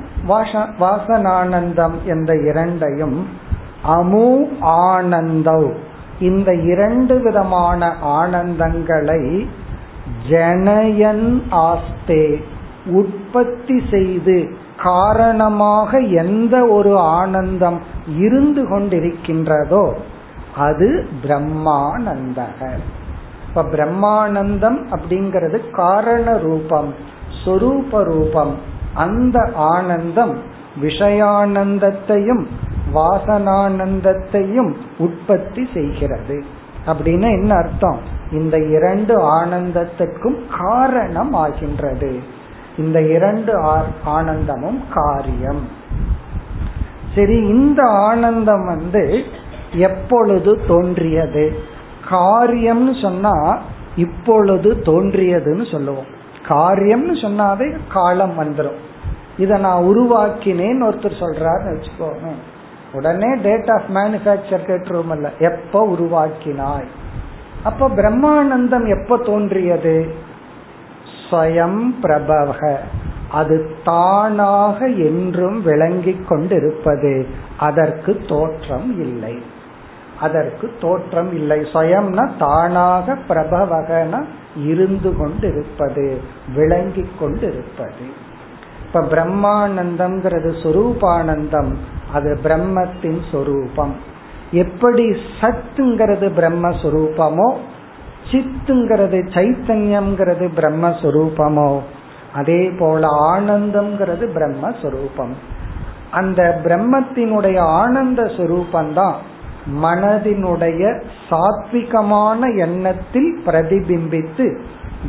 வாசனானந்தம் 0.80 2.02
என்ற 2.04 2.36
இரண்டையும் 2.36 3.28
அமு 3.86 4.48
ஆனந்தவ் 4.62 5.74
இந்த 6.20 6.54
இரண்டு 6.54 7.18
விதமான 7.18 7.96
ஆனந்தங்களை 8.00 9.48
ஜனயன் 10.30 11.42
ஆஸ்தே 11.50 12.44
உற்பத்தி 12.86 13.82
செய்து 13.90 14.56
காரணமாக 14.84 15.98
எந்த 15.98 16.66
ஒரு 16.66 16.98
ஆனந்தம் 16.98 17.80
இருந்து 18.18 18.62
கொண்டிருக்கின்றதோ 18.68 19.94
அது 20.56 21.08
பிரம்மானந்தக. 21.22 22.70
இப்ப 23.48 23.62
பிரம்மானந்தம் 23.62 24.78
அப்படிங்கிறது 24.90 25.70
காரண 25.70 26.38
ரூபம் 26.38 26.94
சொரூப 27.44 28.02
ரூபம். 28.02 28.54
அந்த 28.94 29.50
ஆனந்தம் 29.54 30.38
விஷயானந்தத்தையும் 30.82 32.46
வாசனானந்தத்தையும் 32.94 34.74
உற்பத்தி 34.98 35.68
செய்கிறது. 35.74 36.44
அப்படின்னு 36.86 37.30
என்ன 37.30 37.54
அர்த்தம்? 37.54 37.98
இந்த 38.32 38.58
இரண்டு 38.58 39.40
ஆனந்தத்துக்கும் 39.40 40.38
காரணம் 40.58 41.32
ஆகின்றது. 41.32 42.33
இந்த 42.78 43.02
இரண்டு 43.02 43.52
ஆனந்தமும் 44.04 44.82
காரியம். 44.94 45.68
சரி 47.14 47.36
இந்த 47.36 47.82
ஆனந்தம் 47.82 48.66
வந்து 48.66 49.24
எப்பொழுது 49.72 50.60
தோன்றியது? 50.66 51.58
காரியம்னு 52.10 53.02
சொன்னா 53.02 53.58
இப்பொழுது 53.96 54.74
தோன்றியதுன்னு 54.74 55.70
சொல்லுவோம். 55.70 56.10
காரியம்னு 56.48 57.14
சொன்னாவே 57.14 57.78
காலம் 57.92 58.38
வந்துடும் 58.38 58.80
இதை 59.38 59.60
நான் 59.60 59.82
உருவாக்கினேன்னு 59.82 60.86
ஒருத்தர் 60.88 61.20
சொல்றாருன்னு 61.20 61.74
வச்சுக்கோங்க 61.74 62.32
உடனே 62.92 63.36
டேட் 63.42 63.70
ஆஃப் 63.70 63.88
மேனுபேக்சர் 63.94 64.66
கேட்டுருவோம் 64.66 65.14
இல்ல 65.14 65.32
எப்ப 65.38 65.86
உருவாக்கினாய்? 65.88 66.86
அப்ப 67.64 67.88
பிரம்மானந்தம் 67.88 69.00
எப்ப 69.00 69.16
தோன்றியது? 69.16 70.14
ஸ்வயம் 71.30 71.90
பிரபவ 72.02 72.54
அது 73.30 73.76
தானாக 73.84 74.86
என்றும் 74.86 75.62
விளங்கிக் 75.62 76.28
கொண்டிருப்பது. 76.28 77.26
அதற்கு 77.58 78.20
தோற்றம் 78.28 79.00
இல்லை. 79.00 79.42
அதற்கு 80.20 80.72
தோற்றம் 80.80 81.32
இல்லை. 81.32 81.60
சுயம்னா 81.60 82.30
தானாக 82.38 83.18
பிரபவகன 83.28 84.24
இருந்து 84.64 85.16
கொண்டிருப்பது 85.16 86.20
விளங்கிக் 86.54 87.18
கொண்டிருப்பது. 87.20 88.04
இப்ப 88.86 89.00
பிரம்மானந்தம்ங்கிறது 89.00 90.50
சொரூபானந்தம். 90.62 91.74
அது 92.12 92.38
பிரம்மத்தின் 92.44 93.20
சொரூபம். 93.32 93.94
எப்படி 94.50 95.16
சத்துங்கிறது 95.40 96.28
பிரம்மஸ்வரூபமோ 96.36 97.54
சித்துங்கிறது 98.30 99.18
சைத்தன்யம்ங்கிறது 99.34 100.48
பிரம்மஸ்வரூபமோ. 100.56 101.80
அதே 102.34 102.70
போல 102.78 103.08
ஆனந்தம்ங்கிறது 103.36 104.28
பிரம்மஸ்வரூபம். 104.34 105.32
அந்த 106.10 106.60
பிரம்மத்தினுடைய 106.64 107.58
ஆனந்த 107.58 108.22
சுரூபந்தான் 108.22 109.12
மனதினுடைய 109.82 111.02
சாத்விகமான 111.30 112.58
எண்ணத்தில் 112.58 113.42
பிரதிபிம்பித்து 113.46 114.60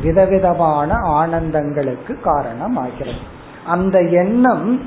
விதவிதமான 0.04 0.94
ஆனந்தங்களுக்கு 0.94 2.16
காரணமாகிறது. 2.26 3.24
அந்த 3.66 4.00
எண்ணம் 4.00 4.82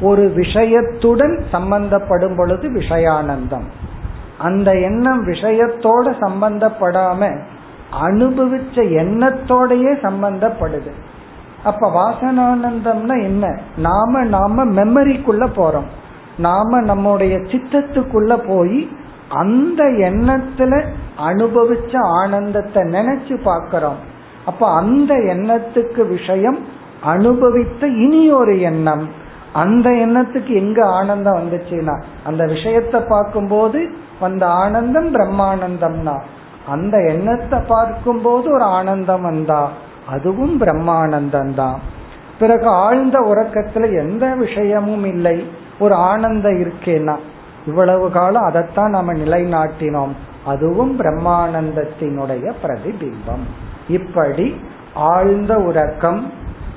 ஒரு 0.00 0.28
விஷயத்துடன் 0.28 1.44
சம்பந்தப்படும் 1.50 2.36
பொழுது 2.36 2.68
விஷயானந்தம். 2.68 3.64
அந்த 4.38 4.78
எண்ணம் 4.78 5.28
விஷயத்தோட 5.28 6.14
சம்பந்தப்படாம 6.20 7.40
அனுபவிச்ச 7.92 8.74
எண்ணத்தோடயே 8.74 9.92
சம்பந்தப்படுது. 10.02 10.90
அப்ப 11.64 11.90
வாசனானந்தம்னா 11.90 13.22
என்ன? 13.22 13.58
நாம 13.76 14.24
நாம 14.24 14.64
மெமரிக்குள்ள 14.64 15.46
போறோம். 15.56 15.88
நாம 16.38 16.80
நம்முடைய 16.80 17.36
சித்தத்துக்குள்ள 17.36 18.46
போய் 18.46 18.88
அந்த 19.28 19.84
எண்ணத்துல 19.84 20.84
அனுபவிச்ச 21.18 21.96
ஆனந்தத்தை 21.98 22.82
நினைச்சு 22.82 23.42
பார்க்கிறோம். 23.42 23.96
அப்ப 24.46 24.74
அந்த 24.74 25.14
எண்ணத்துக்கு 25.14 26.08
விஷயம் 26.08 26.58
அனுபவித்த 27.02 27.86
இனி 27.86 28.30
ஒரு 28.30 28.60
எண்ணம். 28.60 29.08
அந்த 29.52 29.90
எண்ணத்துக்கு 29.90 30.48
எங்க 30.48 30.86
ஆனந்தம் 30.86 31.36
வந்துச்சுன்னா 31.36 32.02
அந்த 32.24 32.44
விஷயத்தை 32.44 33.00
பார்க்கும்போது 33.08 33.88
வந்த 34.20 34.46
ஆனந்தம் 34.46 35.14
பிரம்மானந்தம்னா. 35.14 36.20
அந்த 36.68 36.98
எண்ணத்தை 36.98 37.58
பார்க்கும்போது 37.66 38.52
ஒரு 38.52 38.62
ஆனந்தம் 38.62 39.22
வந்தா 39.22 39.70
அதுவும் 40.08 40.60
பிரம்மானந்தம் 40.60 41.54
தான். 41.54 41.80
பிறகு 42.38 42.66
ஆழ்ந்த 42.66 43.20
உறக்கத்துல 43.20 43.98
எந்த 43.98 44.34
விஷயமும் 44.34 45.04
இல்லை 45.04 45.48
ஒரு 45.78 45.94
ஆனந்தம் 45.94 46.58
இருக்கேன்னா 46.62 47.16
இவ்வளவு 47.66 48.10
காலம் 48.10 48.42
அதைத்தான் 48.42 48.90
நம்ம 48.90 49.12
நிலைநாட்டினோம். 49.12 50.14
அதுவும் 50.44 51.00
பிரம்மானந்தத்தினுடைய 51.00 52.52
பிரதிபிம்பம். 52.62 53.44
இப்படி 53.88 54.60
ஆழ்ந்த 54.94 55.54
உறக்கம் 55.56 56.32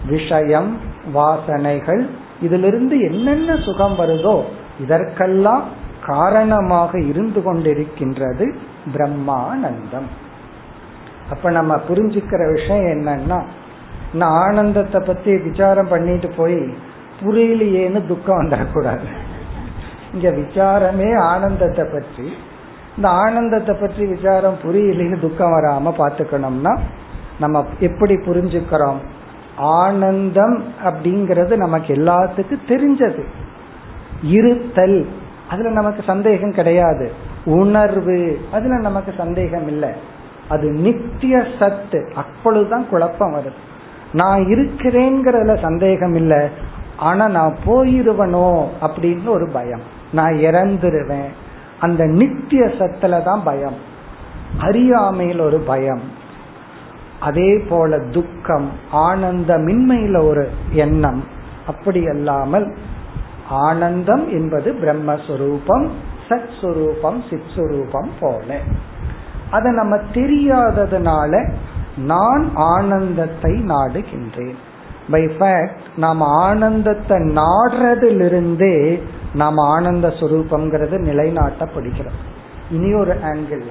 விஷயம் 0.08 0.78
வாசனைகள் 1.16 2.10
இதிலிருந்து 2.42 3.00
என்னென்ன 3.00 3.56
சுகம் 3.56 3.96
வருதோ 3.98 4.42
இதற்கெல்லாம் 4.80 5.64
காரணமாக 6.06 7.00
இருந்து 7.00 7.42
கொண்டிருக்கின்றது 7.42 8.56
பிரம்மானந்தம். 8.94 10.10
அப்ப 11.30 11.50
நம்ம 11.50 11.76
புரிஞ்சுக்கிற 11.76 12.54
விஷயம் 12.54 12.86
என்னன்னா 12.86 13.42
நான் 14.14 14.48
ஆனந்தத்தை 14.48 15.02
பத்தி 15.02 15.38
விசாரம் 15.38 15.88
பண்ணிட்டு 15.88 16.30
போய் 16.38 16.74
புரியலையேன்னு 17.22 18.08
துக்கம் 18.08 18.40
வந்துடக்கூடாது. 18.40 19.08
இங்க 20.14 20.30
விசாரமே 20.30 21.18
ஆனந்தத்தை 21.20 21.86
பற்றி. 21.86 22.34
இந்த 22.96 23.10
ஆனந்தத்தை 23.10 23.76
பற்றி 23.76 24.06
விசாரம் 24.06 24.58
புரியலைன்னு 24.64 25.20
துக்கம் 25.20 25.52
வராம 25.52 25.94
பாத்துக்கணும்னா 25.98 26.80
நம்ம 27.40 27.66
எப்படி 27.80 28.16
புரிஞ்சுக்கிறோம்? 28.16 28.98
ஆனந்தம் 29.58 30.64
அப்படிங்கிறது 30.86 31.56
நமக்கு 31.56 31.94
எல்லாத்துக்கும் 31.94 32.68
தெரிஞ்சது. 32.68 33.24
இருத்தல். 34.22 35.06
அதுல 35.50 35.70
நமக்கு 35.70 36.04
சந்தேகம் 36.06 36.52
கிடையாது. 36.52 37.12
உணர்வு. 37.46 38.40
அதுல 38.52 38.78
நமக்கு 38.78 39.14
சந்தேகம் 39.18 39.68
இல்லை. 39.68 39.90
அது 40.50 40.72
நித்திய 40.72 41.46
சத்து. 41.60 42.12
அப்பொழுதுதான் 42.16 42.90
குழப்பம் 42.90 43.36
வருது. 43.36 43.54
நான் 44.14 44.44
இருக்கிறேங்கிறதுல 44.44 45.62
சந்தேகம் 45.62 46.14
இல்லை. 46.14 46.48
ஆனா 46.98 47.28
நான் 47.28 47.56
போயிருவனோ 47.66 48.68
அப்படின்னு 48.82 49.28
ஒரு 49.28 49.50
பயம். 49.54 49.82
நான் 50.12 50.34
இறந்துருவேன். 50.34 51.30
அந்த 51.80 52.06
நித்திய 52.06 52.66
சத்துல 52.66 53.24
தான் 53.24 53.44
பயம். 53.44 53.76
அறியாமையில் 54.60 55.40
ஒரு 55.40 55.60
பயம். 55.60 56.02
அதே 57.20 57.58
போல 57.70 58.00
துக்கம் 58.00 58.70
ஆனந்தமின்மையில 58.94 60.24
ஒரு 60.24 60.50
எண்ணம். 60.72 61.24
அப்படி 61.68 62.08
அல்லாமல் 62.08 62.78
ஆனந்தம் 63.50 64.30
என்பது 64.30 64.74
பிரம்மஸ்வரூபம் 64.74 65.90
சத் 66.30 66.50
சுரூபம் 66.62 67.22
சித் 67.30 67.50
சுரூபம் 67.56 68.10
போல. 68.20 68.58
அதை 69.52 69.72
நம்ம 69.72 69.96
தெரியாததுனால 69.96 71.52
நான் 71.98 72.52
ஆனந்தத்தை 72.54 73.54
நாடுகின்றேன். 73.54 74.56
பை 75.10 75.26
ஃபேக்ட் 75.26 75.78
நாம் 75.96 76.22
ஆனந்தத்தை 76.22 77.18
நாடுறதிலிருந்தே 77.18 79.02
நாம் 79.34 79.58
ஆனந்த 79.58 80.08
சுரூபம்ங்கிறது 80.08 80.98
நிலைநாட்டப்படுகிறோம் 81.00 82.20
இனி 82.72 82.94
ஒரு 82.94 83.14
ஆங்கிள் 83.14 83.62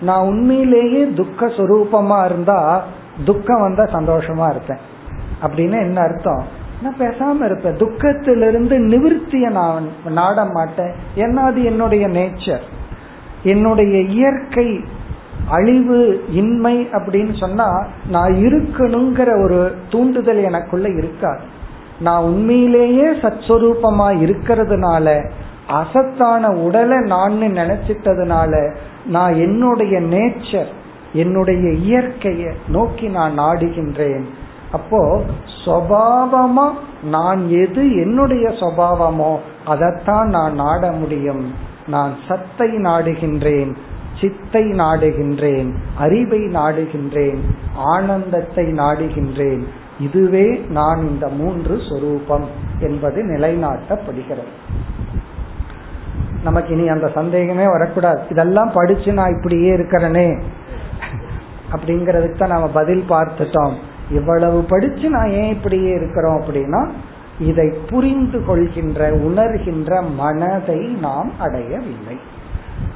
நான் 0.00 0.26
உண்மையிலேயே 0.26 1.12
துக்க 1.12 1.46
சுரூபமா 1.46 2.24
இருந்தா 2.24 2.84
துக்கம் 3.24 3.60
வந்தா 3.60 3.82
சந்தோஷமா 3.82 4.50
இருப்பேன். 4.50 4.78
அப்படின்னு 5.42 5.80
என்ன 5.80 6.00
அர்த்தம்? 6.00 6.64
நான் 6.82 6.98
பேசாம 6.98 7.44
இருப்பேன். 7.44 7.76
துக்கத்திலிருந்து 7.76 8.76
நிவர்த்திய 8.92 9.50
நான் 9.50 9.88
நாட 10.08 10.44
மாட்டேன் 10.44 10.92
ஏன்னா 11.16 11.36
அது 11.36 11.64
என்னுடைய 11.64 12.08
நேச்சர் 12.08 12.64
என்னுடைய 13.42 14.00
இயற்கை 14.00 14.80
அழிவு 15.48 16.24
இன்மை 16.30 16.88
அப்படின்னு 16.92 17.38
சொன்னா 17.38 17.86
நான் 18.08 18.32
இருக்கணுங்கிற 18.32 19.42
ஒரு 19.44 19.74
தூண்டுதல் 19.90 20.36
எனக்குள்ள 20.36 20.88
இருக்காது. 20.88 21.40
நான் 22.00 22.22
உண்மையிலேயே 22.22 23.08
சத்ஸ்வரூபமா 23.08 24.08
இருக்கிறதுனால 24.08 25.30
அசத்தான 25.68 26.48
உடலை 26.48 26.98
நான் 26.98 27.32
நினைச்சிட்டதுனால 27.32 28.74
நான் 29.06 29.34
என்னுடைய 29.34 30.00
நேச்சர் 30.00 30.72
என்னுடைய 31.12 31.70
இயற்கையை 31.70 32.52
நோக்கி 32.68 33.06
நான் 33.06 33.38
நாடுகின்றேன். 33.38 34.24
அப்போ 34.72 35.22
சுவாவமா 35.64 36.66
நான் 37.02 37.48
எது 37.48 37.82
என்னுடைய 37.96 38.48
சுவாவமோ 38.48 39.36
அதைத்தான் 39.64 40.28
நான் 40.28 40.54
நாட 40.54 40.92
முடியும். 40.92 41.52
நான் 41.88 42.14
சத்தை 42.28 42.68
நாடுகின்றேன் 42.68 43.76
சித்தை 44.20 44.62
நாடுகின்றேன் 44.64 45.70
அறிவை 45.98 46.40
நாடுகின்றேன் 46.40 47.40
ஆனந்தத்தை 47.74 48.64
நாடுகின்றேன். 48.72 49.62
இதுவே 49.98 50.46
நான் 50.68 51.08
இந்த 51.08 51.28
மூன்று 51.28 51.74
சொரூபம் 51.88 52.46
என்பது 52.80 53.22
நிலைநாட்டப்படுகிறது. 53.22 54.52
நமக்கு 56.42 56.74
இனி 56.74 56.88
அந்த 56.88 57.08
சந்தேகமே 57.08 57.66
வரக்கூடாது. 57.66 58.20
இதெல்லாம் 58.30 58.72
படிச்சு 58.72 59.12
நான் 59.12 59.34
இப்படியே 59.36 59.70
இருக்கிறனே 59.76 60.40
அப்படிங்கறதுக்கு 61.72 62.38
தான் 62.38 62.54
நம்ம 62.56 62.68
பதில் 62.68 63.04
பார்த்துட்டோம். 63.08 63.76
இவ்வளவு 64.10 64.62
படிச்சு 64.62 65.10
நான் 65.10 65.30
ஏன் 65.30 65.52
இப்படியே 65.52 65.90
இருக்கிறோம் 65.90 66.40
அப்படின்னா 66.40 66.88
இதை 67.40 67.68
புரிந்து 67.90 68.44
கொள்கின்ற 68.44 69.10
உணர்கின்ற 69.10 70.14
மனதை 70.14 70.78
நாம் 70.78 71.30
அடையவில்லை. 71.38 72.18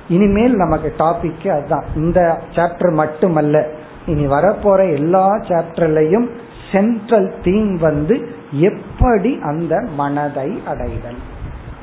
இனிமேல் 0.09 0.55
நமக்கு 0.55 0.95
டாபிக் 0.99 1.49
அதுதான். 1.49 1.85
இந்த 1.97 2.41
சாப்டர் 2.51 2.93
மட்டுமல்ல. 2.93 3.69
இனி 4.07 4.27
வரப்போற 4.27 4.93
எல்லா 4.93 5.37
சாப்டர்லையும் 5.37 6.29
சென்ட்ரல் 6.73 7.35
தீம் 7.43 7.77
வந்து 7.77 8.35
எப்படி 8.51 9.39
அந்த 9.43 9.89
மனதை 9.97 10.63
அடைதல். 10.67 11.17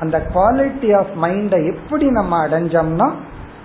அந்த 0.00 0.26
குவாலிட்டி 0.34 0.96
ஆஃப் 0.96 1.22
மைண்டை 1.22 1.74
எப்படி 1.74 2.10
நம்ம 2.10 2.46
அடைஞ்சோம்னா 2.46 3.10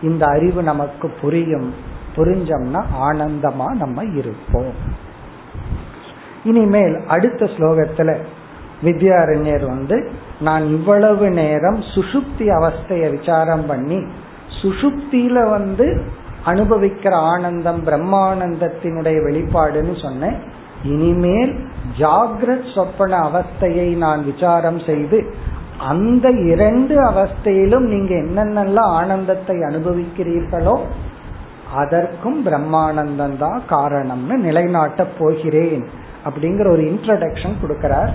இந்த 0.02 0.26
அறிவு 0.26 0.63
நமக்கு 0.63 1.10
புரியும். 1.21 1.73
புரிஞ்சோம்னா 2.15 2.84
ஆனந்தமா 3.02 3.65
நம்ம 3.65 4.04
இருப்போம். 4.04 5.03
இனிமேல் 6.44 6.96
அடுத்த 7.08 7.46
ஸ்லோகத்துல 7.46 8.16
வித்யாரண்யர் 8.84 9.66
வந்து 9.68 9.98
நான் 10.40 10.66
இவ்வளவு 10.68 11.30
நேரம் 11.30 11.80
சுசுப்தி 11.96 12.48
அவஸ்தைய 12.60 13.04
விசாரம் 13.12 13.66
பண்ணி 13.66 14.00
சுசுப்தியில 14.62 15.50
வந்து 15.50 15.88
அனுபவிக்கிற 16.46 17.14
ஆனந்தம் 17.34 17.82
பிரம்மானந்தத்தினுடைய 17.86 19.18
வெளிப்பாடுன்னு 19.28 20.02
சொன்னேன். 20.02 20.38
இனிமேல் 20.84 21.54
ஜாகிரத் 22.00 22.70
சொப்பன 22.76 23.14
அவஸ்தையை 23.30 23.90
நான் 23.96 24.22
விசாரம் 24.24 24.80
செய்து 24.80 25.20
அந்த 25.78 26.30
இரண்டு 26.30 26.96
அவஸ்தையிலும் 27.10 27.88
நீங்க 27.94 28.14
என்னென்னலாம் 28.16 28.92
ஆனந்தத்தை 29.00 29.58
அனுபவிக்கிறீர்களோ 29.58 30.76
அதற்கும் 31.76 32.46
பிரம்மானந்தம் 32.46 33.38
தான் 33.38 33.62
காரணம்னு 33.70 34.36
நிலைநாட்டப் 34.48 35.16
போகிறேன். 35.20 35.86
அப்படிங்கிற 36.26 36.72
ஒரு 36.72 36.82
இன்ட்ரடக்ஷன் 36.82 37.56
கொடுக்கிறார். 37.64 38.12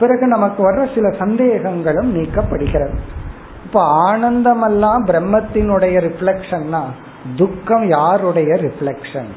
பிறகு 0.00 0.26
நமக்கு 0.26 0.72
வர்ற 0.72 0.94
சில 0.94 1.08
சந்தேகங்களும் 1.08 2.10
நீக்கப்படுகிறது. 2.16 2.96
இப்ப 3.64 3.80
ஆனந்தமெல்லாம் 4.12 5.02
பிரம்மத்தினுடைய 5.06 5.96
ரிஃப்ளெக்ஷன்னா 6.06 6.82
துக்கம் 7.36 7.88
யாருடைய 7.88 8.54
ரிஃப்ளெக்ஷன் 8.54 9.30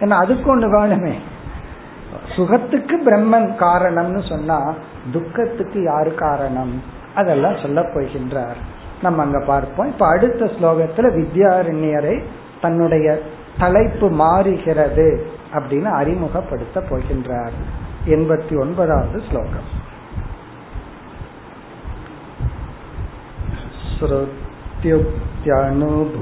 ஏன்னா 0.00 0.10
அதுக்கு 0.10 0.58
ஒண்ணு 0.58 0.62
வேணுமே. 0.62 1.12
சுகத்துக்கு 2.36 2.96
பிரம்மன் 3.06 3.48
காரணம்னு 3.58 4.28
சொன்னா 4.28 4.74
துக்கத்துக்கு 5.12 5.82
யாரு 5.82 6.14
காரணம்? 6.14 6.82
அதெல்லாம் 7.14 7.56
சொல்ல 7.62 7.80
போகின்றார். 7.80 8.58
நம்ம 9.02 9.22
அங்க 9.22 9.44
பார்ப்போம். 9.46 9.86
இப்ப 9.86 10.06
அடுத்த 10.06 10.44
ஸ்லோகத்துல 10.44 11.08
வித்யாரண்யரை 11.18 12.22
தன்னுடைய 12.60 13.20
தலைப்பு 13.58 14.10
மாறுகிறது. 14.10 15.26
அப்படின்னு 15.53 15.91
அறிமுகப்படுத்த 15.93 16.79
போகின்றார் 16.89 17.57
எண்பத்தி 18.07 18.55
ஒன்பதாவது 18.59 19.17
ஸ்லோகம் 19.29 19.67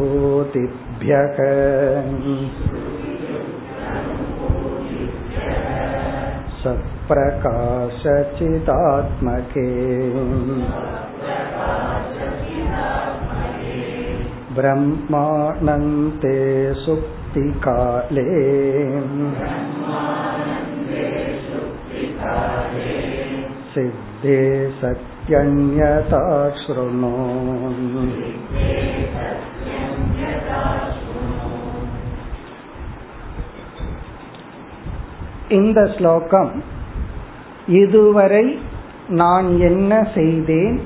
श्रुत्युक्त्यनुभूतिभ्यः 0.08 1.38
सप्रकाशचिदात्मके 8.38 9.66
ब्रह्मानन्ते 14.58 16.36
सुप्तिकाले 16.84 18.28
सिद्धे 23.74 24.40
सत्यन्यता 24.82 26.24
शृणु 26.62 27.13
இந்த 35.58 35.80
ஸ்லோகம் 35.88 36.50
இதுவரை 37.82 38.46
நான் 39.10 39.48
என்ன 39.60 39.94
செய்தேன் 40.16 40.78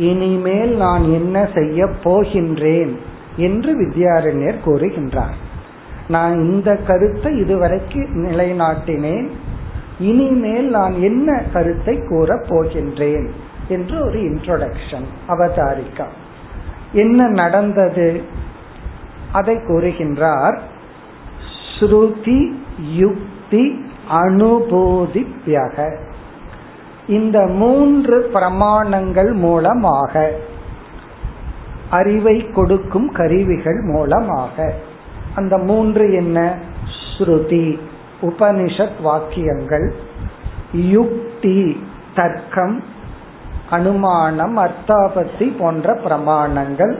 இனிமேல் 0.00 0.76
நான் 0.76 1.04
என்ன 1.12 1.48
செய்ய 1.54 1.84
போகின்றேன் 1.84 2.96
என்று 3.36 3.82
வித்யாரண்யர் 3.82 4.54
கூறுகின்றார். 4.64 5.38
நான் 6.08 6.34
இந்த 6.50 6.76
கருத்தை 6.76 7.42
இதுவரைக்கு 7.42 8.06
நிலைநாட்டினேன். 8.14 9.28
இனிமேல் 9.98 10.70
நான் 10.70 11.02
என்ன 11.02 11.42
கருத்தை 11.52 11.98
கூறப் 12.08 12.46
போகின்றேன் 12.48 13.28
என்று 13.68 14.04
ஒரு 14.04 14.18
இன்ட்ரோடக்ஷன் 14.20 15.06
அவதாரிக்கா. 15.28 16.06
என்ன 16.92 17.28
நடந்தது? 17.28 18.22
அதை 19.32 19.56
கூறுகின்றார். 19.56 20.58
ஸ்ருதி 21.78 22.52
யுக்தி 22.96 23.84
அனுபூதிப்பியக 24.12 25.96
இந்த 27.10 27.46
மூன்று 27.46 28.30
பிரமாணங்கள் 28.34 29.32
மூலமாக 29.32 30.34
அறிவை 31.90 32.50
கொடுக்கும் 32.50 33.12
கருவிகள் 33.12 33.80
மூலமாக. 33.80 34.74
அந்த 35.34 35.58
மூன்று 35.58 36.12
என்ன? 36.12 36.56
ஸ்ருதி 37.18 37.78
உபனிஷத் 38.22 39.00
வாக்கியங்கள் 39.02 39.94
யுக்தி 40.72 41.86
தர்க்கம் 42.14 42.84
அனுமானம் 43.70 44.58
அர்த்தாபத்தி 44.58 45.58
போன்ற 45.58 45.94
பிரமாணங்கள். 45.94 46.94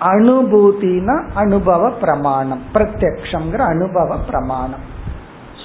அனுபூதினா 0.00 1.30
அனுபவ 1.34 1.90
பிரமாணம் 1.90 2.62
பிரத்யக்ஷங்கிற 2.74 3.58
அனுபவ 3.58 4.16
பிரமாணம். 4.16 4.84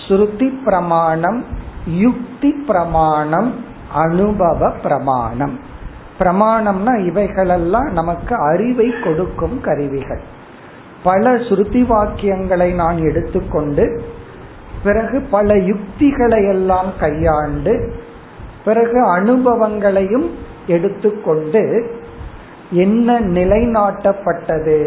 ஸ்ருதி 0.08 0.63
பிரமாணம் 0.63 1.43
யுக்தி 1.88 2.52
பிரமாணம் 2.67 3.74
அனுபவ 3.95 4.69
பிரமாணம். 4.84 5.60
பிரமாணம்னா 6.19 6.93
இவைகளெல்லாம் 7.05 7.89
நமக்கு 7.91 8.36
அறிவை 8.36 8.89
கொடுக்கும் 9.03 9.62
கருவிகள். 9.62 10.23
பல 11.03 11.34
ஸ்ருதி 11.47 11.81
வாக்கியங்களை 11.86 12.75
நான் 12.75 12.97
எடுத்துக்கொண்டு 12.97 13.86
பிறகு 14.84 15.21
பல 15.31 15.58
யுக்திகளை 15.58 16.47
எல்லாம் 16.47 16.91
கையாண்டு 16.99 17.73
பிறகு 18.65 18.99
அனுபவங்களையும் 19.05 20.27
எடுத்துக்கொண்டு 20.67 21.62
என்ன 22.71 23.19
நிலைநாட்டப்பட்டது? 23.19 24.77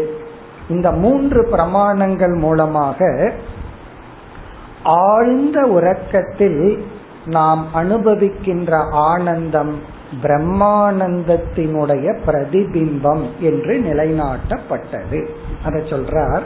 இந்த 0.69 0.91
மூன்று 0.91 1.41
பிரமாணங்கள் 1.51 2.35
மூலமாக 2.39 3.31
ஆழ்ந்த 4.83 5.61
உறக்கத்தில் 5.61 6.83
நாம் 7.25 7.67
அனுபவிக்கின்ற 7.73 8.89
ஆனந்தம் 8.91 9.97
பிரம்மானந்தத்தினுடைய 10.23 12.17
பிரதிபிம்பம் 12.25 13.25
என்று 13.39 13.79
நிலைநாட்டப்பட்டது. 13.79 15.27
அதை 15.65 15.81
சொல்றார். 15.81 16.41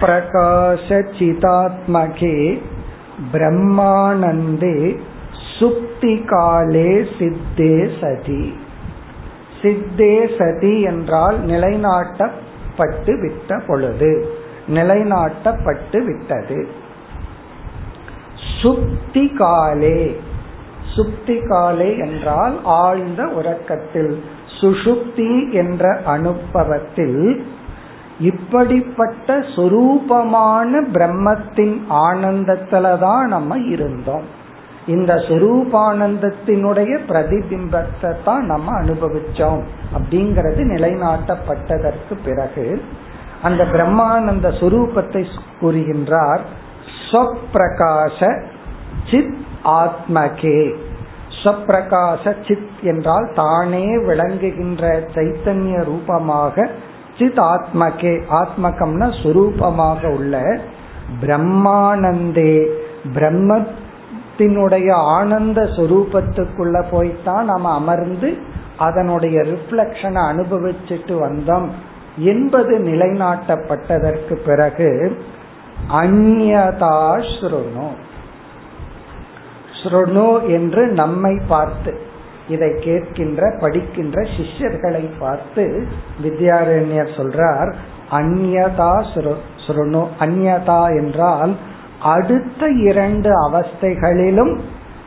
பிரகாச 0.00 1.04
சிதாத்மகே 1.18 2.62
பிரம்மானந்தே 3.32 4.98
சுப்தி 5.58 6.24
காலே 6.24 7.06
சித்தே 7.18 7.90
சதி. 8.00 8.60
சித்தே 9.62 10.30
சதி 10.38 10.80
என்றால் 10.80 11.44
நிலைநாட்டப்பட்டு 11.44 13.20
விட்ட 13.20 13.62
பொழுது 13.66 14.34
நிலைநாட்டப்பட்டு 14.68 16.04
விட்டது. 16.04 16.68
சுப்தி 18.60 19.36
காலே 19.36 20.16
சுப்தி 20.96 21.48
காலே 21.48 21.96
என்றால் 21.96 22.60
ஆழ்ந்த 22.64 23.26
உறக்கத்தில் 23.26 24.22
சுஷுப்தி 24.60 25.52
என்ற 25.52 26.00
அனுபவத்தில் 26.04 27.44
இப்படிப்பட்ட 28.18 29.38
சொரூபமான 29.38 30.80
பிரம்மத்தின் 30.92 31.80
ஆனந்தத்துல 31.90 32.98
தான் 32.98 33.28
நம்ம 33.28 33.58
இருந்தோம். 33.58 34.22
இந்த 34.86 35.14
சொரூபானந்தத்தினுடைய 35.14 36.98
பிரதிபிம்பத்தை 37.08 38.22
தான் 38.24 38.44
நம்ம 38.44 38.82
அனுபவிச்சோம் 38.82 39.62
அப்படிங்கிறது 39.94 40.62
நிலைநாட்டப்பட்டதற்கு 40.64 42.14
பிறகு 42.24 42.82
அந்த 43.42 43.64
பிரம்மானந்த 43.64 44.48
சுரூபத்தை 44.48 45.26
கூறுகின்றார் 45.60 46.40
ஸ்வப்பிரகாச 47.12 48.44
சித் 49.10 49.34
ஆத்மகே. 49.64 50.76
ஸ்வப்பிரகாச 51.44 52.48
சித் 52.48 52.70
என்றால் 52.82 53.32
தானே 53.34 53.98
விளங்குகின்ற 53.98 55.00
சைத்தன்ய 55.14 55.84
ரூபமாக 55.84 56.68
சித் 57.18 57.38
ஆத்மகே. 57.38 58.22
ஆத்மகம்னா 58.30 59.22
சுரூபமாக 59.22 60.14
உள்ள 60.14 60.58
பிரம்மானந்தே. 61.20 62.66
பிரம்மத்தினுடைய 63.14 64.92
ஆனந்த 64.92 65.62
சுரூபத்துக்குள்ள 65.62 66.84
போய்தான் 66.90 67.42
நாம 67.42 67.74
அமர்ந்து 67.74 68.36
அதனுடைய 68.78 69.40
ரிஃப்ளக்ஷனை 69.40 70.20
அனுபவிச்சுட்டு 70.32 71.14
வந்தோம். 71.20 71.68
என்பது 72.16 72.78
நிலைநாட்டப்பட்டதற்கு 72.78 74.34
பிறகு 74.34 75.18
அந்யதா 75.90 77.24
ஸ்ருணு. 77.34 77.88
ஸ்ருணு 79.82 80.48
என்று 80.48 80.86
நம்மை 80.86 81.40
பார்த்து 81.48 82.00
இதை 82.48 82.68
கேட்கின்ற 82.68 83.60
படிக்கின்ற 83.60 84.22
சிஷ்யர்களை 84.22 85.10
பார்த்து 85.18 85.86
வித்யாரண்யர் 86.22 87.16
சொல்றார் 87.16 87.74
அந்யதா 88.10 88.94
ஸ்ருணு 89.66 90.06
அந்யதா 90.20 90.86
என்றால் 90.88 91.56
அடுத்த 92.00 92.68
இரண்டு 92.68 93.50
அவஸ்தைகளிலும் 93.50 94.60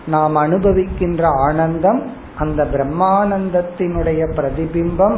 நாம் 0.08 0.36
அனுபவிக்கின்ற 0.36 1.24
ஆனந்தம் 1.24 2.12
அந்த 2.38 2.64
பிரம்மானந்தத்தினுடைய 2.64 4.28
பிரதிபிம்பம் 4.36 5.18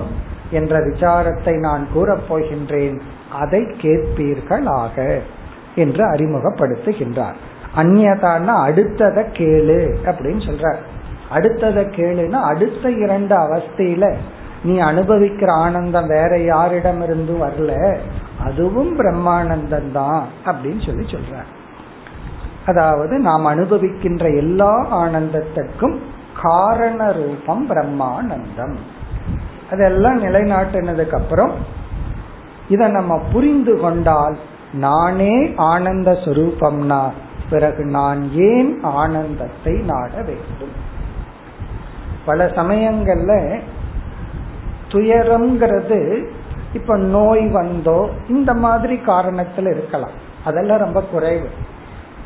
என்ற 0.51 0.79
விசாரத்தை 0.79 1.59
நான் 1.59 1.87
கூறப்போகின்றேன் 1.95 2.99
அதை 3.39 3.61
கேட்பீர்களாக. 3.81 5.19
என்று 5.77 6.03
அறிமுகப்படுத்துகின்றார். 6.11 7.37
அந்நியதான்னா 7.75 8.53
அடுத்தத 8.67 9.17
கேளு 9.39 9.79
அப்படின்னு 10.09 10.43
சொல்றார். 10.49 10.81
அடுத்தத 11.35 11.79
கேளுன்னா 11.95 12.39
அடுத்த 12.51 12.89
இரண்டு 13.03 13.35
அவஸ்தையில 13.37 14.05
நீ 14.63 14.75
அனுபவிக்கிற 14.79 15.49
ஆனந்தம் 15.63 16.07
வேற 16.07 16.31
யாரிடம் 16.43 17.01
இருந்து 17.01 17.33
வரல 17.33 17.71
அதுவும் 18.45 18.91
பிரம்மானந்தம் 18.99 19.91
தான் 19.91 20.23
அப்படின்னு 20.45 20.81
சொல்லி 20.85 21.05
சொல்ற 21.05 21.41
அதாவது 22.65 23.15
நாம் 23.19 23.45
அனுபவிக்கின்ற 23.45 24.23
எல்லா 24.37 24.73
ஆனந்தத்துக்கும் 25.03 25.97
காரண 26.41 26.99
ரூபம் 27.11 27.63
பிரம்மானந்தம். 27.69 28.75
அதெல்லாம் 29.71 30.17
நிலைநாட்டினதுக்கு 30.23 31.15
அப்புறம் 31.15 31.53
இதை 32.69 32.87
நம்ம 32.87 33.13
புரிந்து 33.31 33.75
கொண்டால் 33.79 34.37
நானே 34.73 35.53
ஆனந்த 35.56 36.12
சுரூபம்னா 36.12 37.10
பிறகு 37.49 37.86
நான் 37.86 38.32
ஏன் 38.34 38.80
ஆனந்தத்தை 38.84 39.73
நாட 39.73 40.12
வேண்டும்? 40.15 40.86
பல 42.25 42.45
சமயங்கள்ல 42.45 43.60
துயரம்ங்கிறது 44.89 46.27
இப்ப 46.73 46.97
நோய் 46.97 47.47
வந்தோ 47.47 48.10
இந்த 48.30 48.53
மாதிரி 48.53 48.95
காரணத்துல 48.95 49.71
இருக்கலாம். 49.71 50.12
அதெல்லாம் 50.45 50.77
ரொம்ப 50.77 51.01
குறைவு. 51.01 51.49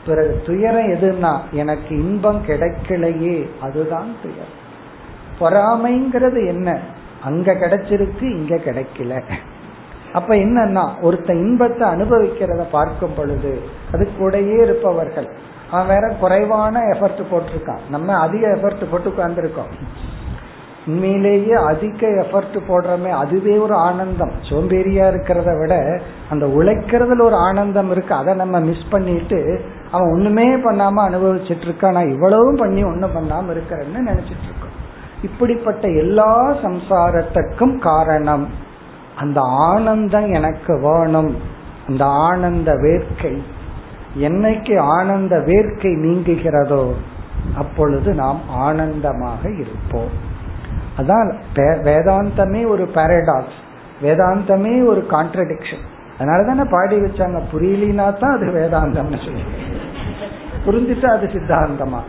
பிறகு 0.06 0.42
துயரம் 0.46 0.90
எதுனா 0.90 1.40
எனக்கு 1.52 1.96
இன்பம் 1.96 2.46
கிடைக்கலையே 2.46 3.50
அதுதான் 3.62 4.16
துயரம். 4.22 4.60
பொறாமைங்கிறது 5.40 6.48
என்ன? 6.48 6.80
அங்க 7.24 7.54
கிடைச்சிருக்கு 7.54 8.22
இங்க 8.22 8.56
கிடைக்கல. 8.56 9.24
அப்ப 10.14 10.36
என்னன்னா 10.36 10.84
ஒருத்த 11.02 11.32
இன்பத்தை 11.32 11.90
அனுபவிக்கிறத 11.90 12.64
பார்க்கும் 12.72 13.16
பொழுது 13.16 13.62
அது 13.94 14.10
கூடயே 14.20 14.56
இருப்பவர்கள். 14.62 15.30
அவன் 15.72 15.88
வேற 15.88 16.06
குறைவான 16.20 16.80
எஃபர்ட் 16.80 17.22
போட்டிருக்கான். 17.32 17.84
நம்ம 17.90 18.18
அதிக 18.18 18.48
எஃபர்ட் 18.48 18.90
போட்டு 18.92 19.10
உட்கார்ந்துருக்கோம். 19.10 19.72
உண்மையிலேயே 20.88 21.54
அதிக 21.54 22.08
எஃபர்ட் 22.08 22.58
போடுறமே 22.68 23.10
அதுவே 23.10 23.58
ஒரு 23.58 23.74
ஆனந்தம். 23.74 24.32
சோம்பேறியா 24.50 25.06
இருக்கிறத 25.12 25.60
விட 25.60 26.02
அந்த 26.30 26.46
உழைக்கிறதுல 26.46 27.22
ஒரு 27.22 27.36
ஆனந்தம் 27.36 27.92
இருக்கு. 27.92 28.14
அதை 28.14 28.34
நம்ம 28.34 28.60
மிஸ் 28.60 28.90
பண்ணிட்டு 28.90 29.40
அவன் 29.92 30.12
ஒண்ணுமே 30.12 30.48
பண்ணாம 30.56 31.04
அனுபவிச்சுட்டு 31.10 31.66
இருக்கான் 31.68 31.92
நான் 31.92 32.12
இவ்வளவும் 32.12 32.56
பண்ணி 32.56 32.84
ஒன்னும் 32.84 33.16
பண்ணாம 33.16 33.54
இருக்கிறேன்னு 33.56 34.10
நினைச்சிட்டு 34.10 34.48
இருக்கோம் 34.50 34.76
இப்படிப்பட்ட 35.24 35.88
எல்லா 35.88 36.32
சம்சாரத்துக்கும் 36.64 37.78
காரணம். 37.80 38.70
அந்த 39.22 39.40
ஆனந்தம் 39.42 40.30
எனக்கு 40.32 40.74
வேணும். 40.86 41.32
அந்த 41.88 42.04
ஆனந்த 42.28 42.72
வேர்க்கை 42.86 43.34
என்னைக்கு 44.28 44.76
ஆனந்த 44.96 45.36
வேர்க்கை 45.50 45.92
நீங்குகிறதோ 46.06 46.84
அப்பொழுது 47.56 48.10
நாம் 48.14 48.42
ஆனந்தமாக 48.66 49.44
இருப்போம். 49.64 50.12
அதான் 51.00 51.30
வேதாந்தமே 51.88 52.62
ஒரு 52.68 52.84
பாரடாக்ஸ் 52.96 53.60
வேதாந்தமே 54.04 54.74
ஒரு 54.88 55.02
கான்ட்ரடிக்ஷன் 55.10 55.84
அதனால 56.16 56.40
தானே 56.46 56.64
பாடி 56.72 56.96
வச்சாங்க 57.02 57.40
புரியலினா 57.52 58.06
தான் 58.22 58.36
அது 58.38 58.48
வேதாந்தம்னு 58.58 59.20
சொல்லி. 59.26 59.44
புரிஞ்சுட்டா 60.66 61.10
அது 61.18 61.28
சித்தாந்தமா? 61.36 62.02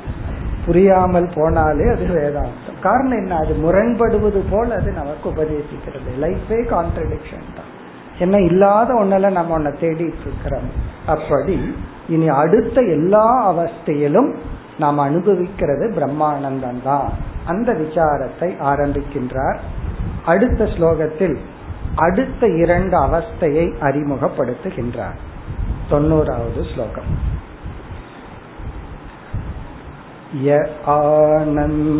புரியாமல் 0.66 1.28
போனாலே 1.34 1.86
அது 1.94 2.06
வேதாந்தம். 2.18 2.71
காரணம் 2.82 3.18
என்ன? 3.18 3.36
அது 3.36 3.54
முரண்படுவது 3.54 4.42
போல் 4.50 4.70
அது 4.70 4.92
நமக்கு 4.92 5.30
உபதேசிக்கிறது. 5.30 6.22
லைஃபே 6.22 6.58
கான்ட்ரடிக்ஷன் 6.64 7.54
தான். 7.54 7.70
என்ன? 8.18 8.40
இல்லாத 8.40 8.94
ஒன்னெல்லாம் 8.94 9.30
நம்ம 9.30 9.58
ஒன்ன 9.58 9.72
தேடிட்டு 9.80 10.20
இருக்கிறோம். 10.20 10.70
அப்படி 11.06 11.74
இனி 12.08 12.28
அடுத்த 12.28 12.80
எல்லா 12.80 13.54
அவஸ்தையிலும் 13.54 14.34
நாம் 14.78 14.98
அனுபவிக்கிறது 14.98 15.88
பிரம்மானந்தம் 15.88 16.82
தான். 16.84 17.12
அந்த 17.46 17.72
விசாரத்தை 17.72 18.54
ஆரம்பிக்கின்றார். 18.64 19.56
அடுத்த 20.26 20.64
ஸ்லோகத்தில் 20.64 21.36
அடுத்த 21.94 22.46
இரண்டு 22.46 22.98
அவஸ்தையை 22.98 23.74
அறிமுகப்படுத்துகின்றார். 23.80 25.18
தொண்ணூறாவது 25.90 26.74
ஸ்லோகம். 26.74 27.40
य 30.45 30.55
आनन्तमयसुप्तौ 30.93 31.91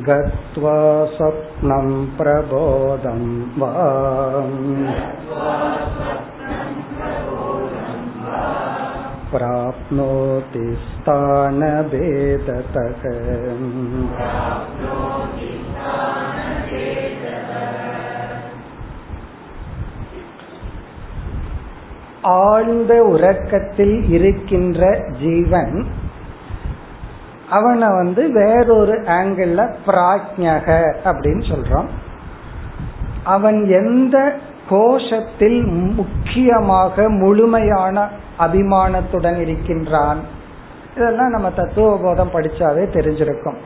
गत्वा 0.07 0.77
स्वप्नं 1.15 1.87
प्रबोधं 2.17 3.23
वा 3.61 3.71
प्राप्नोति 9.33 10.63
स्थानभेदतः 10.85 13.03
ஆழ்ந்த 22.39 23.05
உறக்கத்தில் 23.05 24.09
இருக்கின்ற 24.09 24.81
ஜீவன் 25.19 25.85
அவனை 27.49 27.87
வந்து 27.91 28.31
வேறொரு 28.31 28.97
ஆங்கிள் 29.19 29.55
பிராஜ்யக 29.87 30.67
அப்படின்னு 31.03 31.45
சொல்றோம் 31.51 31.89
அவன் 33.23 33.71
எந்த 33.71 34.17
கோஷத்தில் 34.70 35.92
முக்கியமாக 35.94 37.08
முழுமையான 37.08 38.08
அபிமானத்துடன் 38.38 39.40
இருக்கின்றான். 39.40 40.18
இதெல்லாம் 40.96 41.30
நம்ம 41.30 41.48
தத்துவபோதம் 41.48 42.34
படிச்சாவே 42.34 42.84
தெரிஞ்சிருக்கும். 42.96 43.56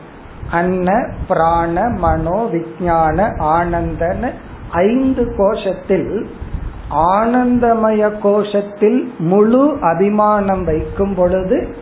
அன்ன 0.51 1.09
பிராண 1.27 1.89
மனோ 1.97 2.47
விஜான 2.51 3.25
ஆனந்தன்னு 3.39 4.31
ஐந்து 4.71 5.33
கோஷத்தில் 5.37 6.25
ஆனந்தமய 6.91 8.11
கோஷத்தில் 8.23 9.17
முழு 9.17 9.77
அபிமானம் 9.81 10.63
வைக்கும் 10.63 11.15
பொழுது 11.15 11.75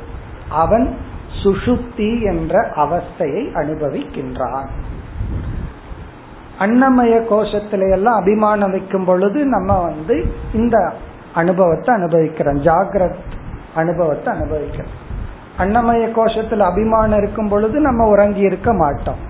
அவன் 0.49 0.95
சுஷுப்தி 1.43 2.23
என்ற 2.23 2.71
அவஸ்தையை 2.75 3.43
அனுபவிக்கின்றான். 3.53 4.67
அன்னமய 6.59 7.25
கோஷத்தில 7.29 7.91
எல்லாம் 7.91 8.19
அபிமானம் 8.19 8.71
வைக்கும் 8.71 9.05
பொழுது 9.05 9.45
நம்ம 9.45 9.81
வந்து 9.81 10.25
இந்த 10.53 10.93
அனுபவத்தை 11.33 11.95
அனுபவிக்கிறோம். 11.95 12.61
ஜாகிரத் 12.61 13.15
அனுபவத்தை 13.75 14.33
அனுபவிக்கிறோம். 14.33 14.93
அன்னமய 15.57 16.05
கோஷத்துல 16.15 16.59
அபிமானம் 16.59 17.17
இருக்கும் 17.17 17.49
பொழுது 17.49 17.79
நம்ம 17.79 18.07
உறங்கி 18.07 18.39
இருக்க 18.39 18.73
மாட்டோம். 18.73 19.25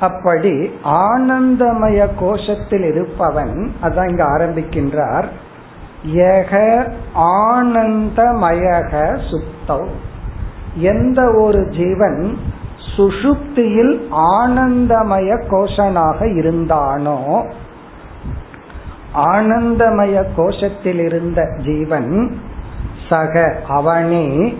அப்படி 0.00 0.70
ஆனந்தமய 0.84 2.06
கோஷத்தில் 2.20 2.84
இருப்பவன் 2.92 3.72
அதான் 3.82 4.08
இங்க 4.08 4.24
ஆரம்பிக்கின்றார் 4.24 5.24
ஏக 6.04 6.92
ஆனந்தமயக 7.14 8.92
சுத்தம் 9.30 9.88
எந்த 10.74 11.32
ஒரு 11.38 11.68
ஜீவன் 11.68 12.38
சுஷுப்தியில் 12.96 13.94
ஆனந்தமய 14.12 15.28
கோஷனாக 15.50 16.36
இருந்தானோ 16.36 17.46
ஆனந்தமய 19.14 20.24
கோஷத்தில் 20.36 21.04
இருந்த 21.04 21.48
ஜீவன் 21.64 22.36
சக 23.08 23.56
அவனே 23.68 24.54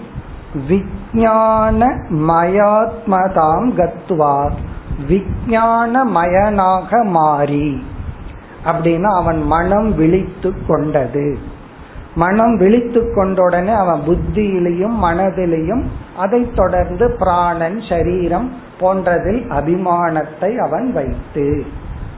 விஜான 0.69 1.81
மயாத்மதாம் 2.29 3.69
கத்வா 3.77 4.51
விஜானமயனாக 5.09 7.05
மாறி. 7.05 7.83
அப்படின்னா 8.65 9.11
அவன் 9.17 9.43
மனம் 9.43 9.95
விழித்து 9.95 10.55
கொண்டது. 10.67 11.39
மனம் 12.15 12.57
விழித்து 12.57 13.15
கொண்டவுடனே 13.15 13.73
அவன் 13.73 14.01
புத்தியிலையும் 14.07 14.97
மனதிலையும் 15.03 15.83
அதை 16.17 16.51
தொடர்ந்து 16.55 17.17
பிராணன் 17.19 17.83
சரீரம் 17.89 18.53
போன்றதில் 18.81 19.43
அபிமானத்தை 19.49 20.57
அவன் 20.57 20.93
வைத்து. 20.93 21.65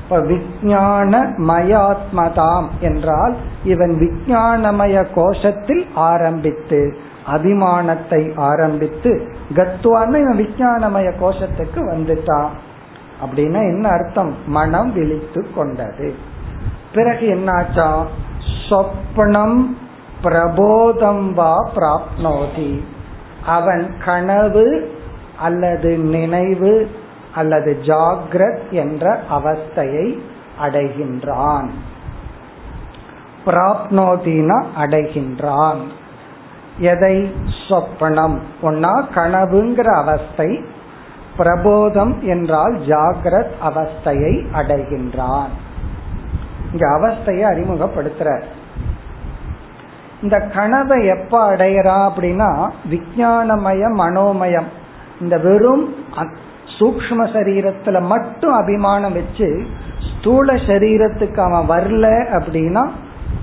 இப்ப 0.03 0.21
விஜான 0.21 1.33
மயாத்மதாம் 1.39 2.67
என்றால் 2.81 3.37
இவன் 3.65 3.91
விஜயானமய 3.91 5.07
கோஷத்தில் 5.15 5.87
ஆரம்பித்து 5.95 6.97
அபிமானத்தை 7.27 8.33
ஆரம்பித்து 8.37 9.29
கத்துவான்னு 9.55 10.21
இவன் 10.21 10.39
விஜயானமய 10.39 11.13
கோஷத்துக்கு 11.21 11.77
வந்துட்டான். 11.77 12.49
அப்படின்னா 13.27 13.59
என்ன 13.59 13.89
அர்த்தம்? 13.89 14.35
மனம் 14.47 14.93
விழித்து 14.93 15.47
கொண்டது. 15.55 16.15
பிறகு 16.95 17.27
என்னாச்சா? 17.27 18.05
சொப்பனம் 18.69 19.67
பிரபோதம் 20.23 21.33
வா 21.35 21.71
பிராப்னோதி. 21.75 22.85
அவன் 23.47 23.95
கனவு 24.05 24.99
அல்லது 25.39 25.99
நினைவு 25.99 26.91
அல்லது 27.35 27.79
ஜாகிரத் 27.83 28.71
என்ற 28.71 29.21
அவஸ்தையை 29.31 30.19
அடைகின்றான். 30.63 31.69
பிராப்னோதினா 33.47 34.65
அடைகின்றான். 34.79 35.81
எதை? 36.79 37.35
சொப்பனம். 37.69 38.39
ஒன்னா 38.63 39.05
கனவுங்கிற 39.15 39.95
அவஸ்தை 39.95 40.65
பிரபோதம் 41.39 42.21
என்றால் 42.21 42.79
ஜாகிரத் 42.79 43.51
அவஸ்தையை 43.65 44.47
அடைகின்றான். 44.53 45.49
இங்க 46.73 46.87
அவஸ்தையை 46.87 47.43
அறிமுகப்படுத்துற 47.55 48.43
இந்த 50.23 50.37
கனவை 50.55 50.99
எப்ப 51.07 51.35
அடையறா 51.53 51.97
அப்படின்னா 52.09 52.51
விஜயானமயம் 52.91 53.97
மனோமயம். 54.03 54.69
இந்த 55.21 55.37
வெறும் 55.39 55.85
சூக்ம 56.79 57.25
சரீரத்துல 57.35 57.97
மட்டும் 58.03 58.53
அபிமானம் 58.53 59.13
வச்சு 59.13 59.49
ஸ்தூல 60.11 60.55
சரீரத்துக்கு 60.69 61.41
அவன் 61.49 61.71
வரல 61.73 62.07
அப்படின்னா 62.39 62.85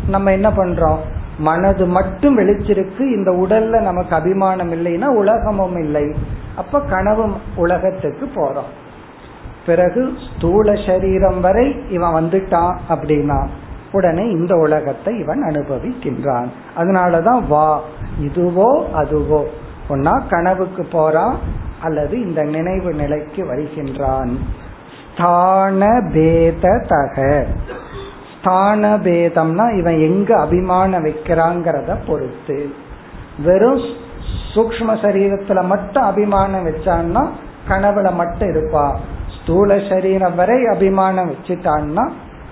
நம்ம 0.09 0.31
என்ன 0.31 0.49
பண்றோம்? 0.49 1.01
மனது 1.39 1.85
மட்டும் 1.87 2.37
வெளிச்சிருக்கு 2.37 3.03
இந்த 3.17 3.31
உடல்ல 3.43 3.81
நமக்கு 3.81 4.13
அபிமானம் 4.15 4.71
இல்லைன்னா 4.71 5.09
உலகமும் 5.21 5.77
இல்லை. 5.77 6.05
அப்ப 6.55 6.81
கனவு 6.93 7.25
உலகத்துக்கு 7.55 8.25
போறோம். 8.35 8.69
பிறகு 9.65 10.01
ஸ்தூல 10.27 10.73
சரீரம் 10.87 11.41
வரை 11.41 11.67
இவன் 11.89 12.15
வந்துட்டான் 12.17 12.75
அப்படின்னா 12.89 13.39
உடனே 13.91 14.29
இந்த 14.29 14.55
உலகத்தை 14.55 15.19
இவன் 15.19 15.43
அனுபவிக்கின்றான். 15.43 16.45
அதனாலதான் 16.77 17.47
வா 17.47 17.81
இதுவோ 18.21 18.83
அதுவோ. 18.95 19.43
ஒன்னா 19.89 20.21
கனவுக்கு 20.29 20.85
போறான் 20.85 21.37
அல்லது 21.81 22.21
இந்த 22.21 22.43
நினைவு 22.43 22.93
நிலைக்கு 22.93 23.45
வருகின்றான். 23.45 24.37
ஸ்தான 25.15 26.11
பேத 26.13 26.85
தக. 26.87 27.45
ஸ்தான 28.39 28.97
பேதம்னா 28.97 29.77
இவன் 29.77 29.99
எங்க 29.99 30.39
அபிமானம் 30.39 31.05
வைக்கிறாங்கிறத 31.05 31.97
பொறுத்து. 32.07 32.73
வெறும் 33.43 33.81
சூக்ம 34.53 34.93
சரீரத்துல 35.01 35.65
மட்டும் 35.65 36.03
அபிமானம் 36.03 36.67
வச்சான்னா 36.67 37.27
கனவுல 37.69 38.13
மட்டும் 38.13 38.49
இருப்பா. 38.49 38.95
ஸ்தூல 39.43 39.79
சரீரம் 39.89 40.35
வரை 40.35 40.65
அபிமானம் 40.65 41.31
வச்சுட்டான்னா 41.31 42.09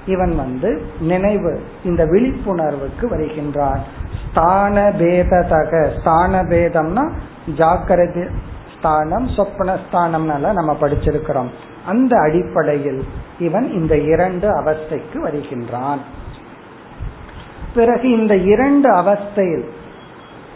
இவன் 0.08 0.36
வந்து 0.36 0.86
நினைவு 1.02 1.62
இந்த 1.84 2.06
விழிப்புணர்வுக்கு 2.06 3.06
வருகின்றான். 3.10 3.80
ஸ்தான 4.24 4.92
பேததக 5.00 6.00
ஸ்தான 6.00 6.44
பேதம்னா 6.44 7.12
ஜாக்கிரதை 7.58 8.24
ஸ்தானம் 8.78 9.28
சொப்பன 9.28 9.78
ஸ்தானம்னால 9.92 10.54
நம்ம 10.54 10.78
படிச்சிருக்கிறோம். 10.82 11.52
அந்த 11.86 12.18
அடிப்படையில் 12.20 13.02
இவன் 13.40 13.72
இந்த 13.72 13.98
இரண்டு 13.98 14.48
அவஸ்தைக்கு 14.62 15.18
வருகின்றான். 15.18 16.02
பிறகு 17.76 18.10
இந்த 18.20 18.36
இரண்டு 18.36 18.90
அவஸ்தையில் 18.92 19.66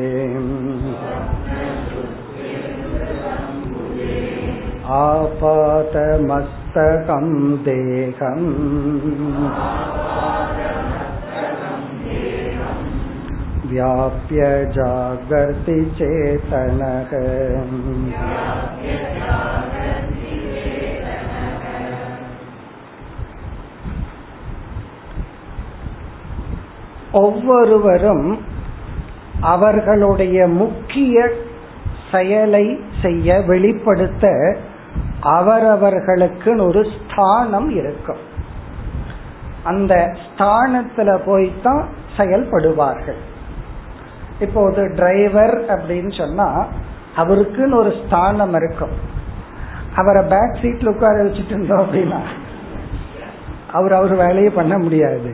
आपातमस्तकं 4.97 7.25
देहम् 7.65 8.45
व्याप्य 13.69 14.41
जागर्ति 14.73 15.77
चेतनः 15.97 17.11
ஒவ்வொருவரும் 27.11 28.39
அவர்களுடைய 29.41 30.47
முக்கிய 30.47 31.29
செயலை 32.11 32.79
செய்ய 33.01 33.41
வெளிப்படுத்த 33.41 34.57
அவரவர்களுக்கு 35.19 36.63
ஒரு 36.63 36.87
ஸ்தானம் 36.95 37.69
இருக்கும் 37.69 38.23
அந்த 39.63 39.93
ஸ்தானத்துல 40.25 41.09
போய்தான் 41.25 41.83
செயல்படுவார்கள் 42.17 43.21
இப்போது 44.40 44.82
டிரைவர் 44.98 45.56
அப்படின்னு 45.74 46.12
சொன்னா 46.18 46.48
அவருக்குன்னு 47.16 47.78
ஒரு 47.82 47.90
ஸ்தானம் 48.00 48.54
இருக்கும். 48.60 48.94
அவரை 50.00 50.22
பேக் 50.32 50.60
சீட்ல 50.62 50.92
உட்கார 50.94 51.22
வச்சுட்டு 51.24 51.54
இருந்தோம் 51.54 51.82
அப்படின்னா 51.84 52.20
அவர் 53.72 53.92
அவர் 53.92 54.14
வேலையை 54.16 54.50
பண்ண 54.50 54.74
முடியாது. 54.78 55.32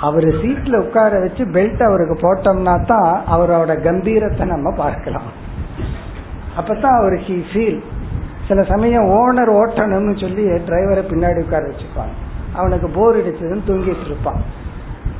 அவர் 0.00 0.28
சீட்ல 0.42 0.76
உட்கார 0.84 1.18
வச்சு 1.20 1.42
பெல்ட் 1.56 1.82
அவருக்கு 1.88 2.16
போட்டோம்னா 2.24 2.74
தான் 2.92 3.12
அவரோட 3.34 3.72
கம்பீரத்தை 3.88 4.46
நம்ம 4.46 4.68
பார்க்கலாம். 4.76 5.28
அப்பதான் 6.58 6.96
அவருக்கு 7.00 7.36
ஃபீல் 7.50 7.80
சில 8.48 8.62
சமயம் 8.62 9.06
ஓனர் 9.18 9.52
ஓட்டணும்னு 9.60 10.14
சொல்லி 10.20 10.42
டிரைவரை 10.68 11.02
பின்னாடி 11.12 11.40
உட்கார 11.44 11.64
வச்சுப்பாங்க 11.70 12.14
அவனுக்கு 12.54 12.88
போர் 12.88 13.18
அடிச்சதுன்னு 13.20 13.68
தூங்கிட்டு 13.68 14.04
இருப்பான். 14.04 14.42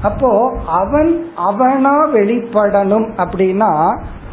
அப்போ 0.05 0.31
அவன் 0.67 1.13
அவனா 1.49 1.95
வெளிப்படணும் 2.13 3.09
அப்படின்னா 3.17 3.71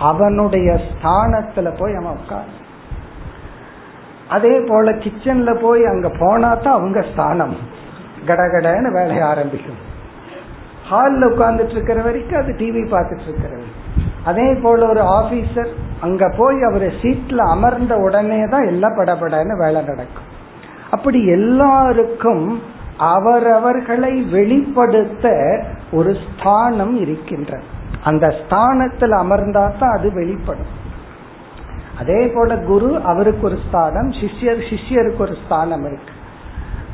அவனுடைய 0.10 0.70
ஸ்தானத்துல 0.88 1.70
போய் 1.80 1.94
அவன் 1.96 2.18
உட்கார் 2.20 2.52
அதே 4.28 4.54
போல 4.68 4.92
கிச்சன்ல 4.92 5.52
போய் 5.62 5.84
அங்க 5.86 6.10
போனா 6.20 6.50
தான் 6.56 6.74
அவங்க 6.74 7.00
ஸ்தானம். 7.02 7.56
கடகடன்னு 8.28 8.90
வேலைய 8.92 9.22
ஆரம்பிக்கும். 9.26 9.80
ஹாலில் 10.90 11.28
உட்கார்ந்துட்டு 11.28 11.70
இருக்கிற 11.70 12.02
வரைக்கும் 12.02 12.40
அது 12.40 12.52
டிவி 12.52 12.84
பார்த்துட்டு 12.94 13.26
இருக்கிறது. 13.28 13.68
அதே 14.24 14.48
போல 14.54 14.88
ஒரு 14.88 15.02
ஆபீசர் 15.20 15.72
அங்க 16.02 16.24
போய் 16.38 16.60
அவர் 16.64 16.88
சீட்ல 17.02 17.42
அமர்ந்த 17.52 17.96
உடனே 17.96 18.42
தான் 18.44 18.68
எல்லாம் 18.68 18.98
படபடன்னு 18.98 19.56
வேலை 19.58 19.82
நடக்கும். 19.82 20.30
அப்படி 20.92 21.20
எல்லாருக்கும் 21.28 22.46
அவரவர்களை 22.98 24.14
வெளிப்படுத்த 24.22 25.28
ஒரு 25.92 26.18
ஸ்தானம் 26.24 26.96
இருக்கின்ற 26.98 27.60
அந்த 28.04 28.26
ஸ்தானத்தில் 28.42 29.12
அமர்ந்தா 29.12 29.64
தான் 29.80 29.96
அது 29.98 30.14
வெளிப்படும். 30.14 30.72
அதே 32.00 32.28
போல 32.28 32.58
குரு 32.58 33.02
அவருக்கு 33.04 33.46
ஒரு 33.46 33.58
ஸ்தானம் 33.68 34.10
சிஷ்யர் 34.12 34.62
சிஷ்யருக்கு 34.70 35.18
ஒரு 35.18 35.36
ஸ்தானம் 35.46 35.86
இருக்கு. 35.86 36.14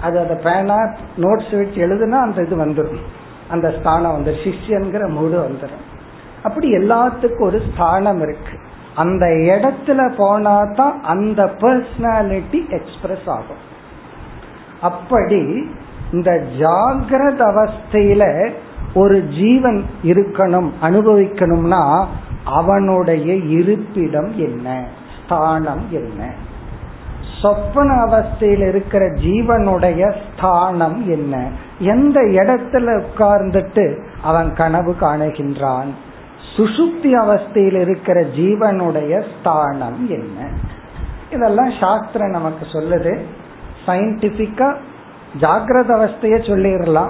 அது 0.02 0.16
அந்த 0.20 0.36
பேனா 0.46 0.78
நோட்ஸ் 1.26 1.54
வச்சு 1.58 1.80
எழுதுனா 1.88 2.20
அந்த 2.28 2.42
இது 2.42 2.56
வந்துடும் 2.66 3.04
அந்த 3.50 3.68
ஸ்தானம் 3.80 4.12
வந்து 4.12 4.32
சிஷ்யங்கிற 4.44 5.04
மூடு 5.10 5.38
வந்துடும் 5.48 5.86
அப்படி 6.44 6.68
எல்லாத்துக்கும் 6.72 7.48
ஒரு 7.48 7.62
ஸ்தானம் 7.70 8.22
இருக்கு. 8.22 8.56
அந்த 8.96 9.26
இடத்துல 9.26 10.16
போனா 10.16 10.56
தான் 10.74 11.02
அந்த 11.02 11.44
பர்சனாலிட்டி 11.44 12.60
எக்ஸ்பிரஸ் 12.70 13.28
ஆகும். 13.28 13.64
அப்படி 14.82 15.42
இந்த 16.12 16.44
ஜாகிரத 16.60 17.42
அவஸ்தையில 17.54 18.52
ஒரு 18.94 19.28
ஜீவன் 19.28 19.84
இருக்கணும் 20.04 20.70
அனுபவிக்கணும்னா 20.82 22.06
அவனுடைய 22.46 23.34
இருப்பிடம் 23.34 24.32
என்ன 24.36 24.84
ஸ்தானம் 25.24 25.86
என்ன? 25.92 26.32
சொப்பன 27.42 27.94
அவஸ்தையில் 27.94 28.68
இருக்கிற 28.68 29.06
ஜீவனுடைய 29.06 30.16
ஸ்தானம் 30.26 31.10
என்ன? 31.10 31.50
எந்த 31.80 32.22
இடத்துல 32.22 33.04
உட்கார்ந்துட்டு 33.04 34.02
அவன் 34.24 34.54
கனவு 34.54 34.96
காணுகின்றான்? 35.02 35.88
சுசுப்தி 36.58 37.04
அவஸ்தையில் 37.04 37.80
இருக்கிற 37.80 38.22
ஜீவனுடைய 38.22 39.24
ஸ்தானம் 39.40 40.10
என்ன? 40.10 40.48
இதெல்லாம் 41.32 41.72
சாஸ்திரம் 41.80 42.30
நமக்கு 42.30 42.66
சொல்லுது. 42.66 43.18
சயின்டிபிக்கா 43.86 44.76
ஜாகிரத 45.40 45.90
அவஸ்தைய 46.00 46.38
சொல்லிடலாம். 46.42 47.10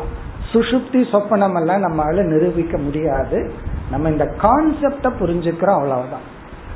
சுசுப்தி 0.54 1.04
சொப்பனம் 1.12 1.56
எல்லாம் 1.56 1.84
நம்மளால 1.84 2.24
நிரூபிக்க 2.24 2.78
முடியாது. 2.78 3.52
நம்ம 3.92 4.10
இந்த 4.10 4.36
கான்செப்ட 4.42 5.12
புரிஞ்சுக்கிறோம் 5.20 5.74
அவ்வளவுதான். 5.74 6.36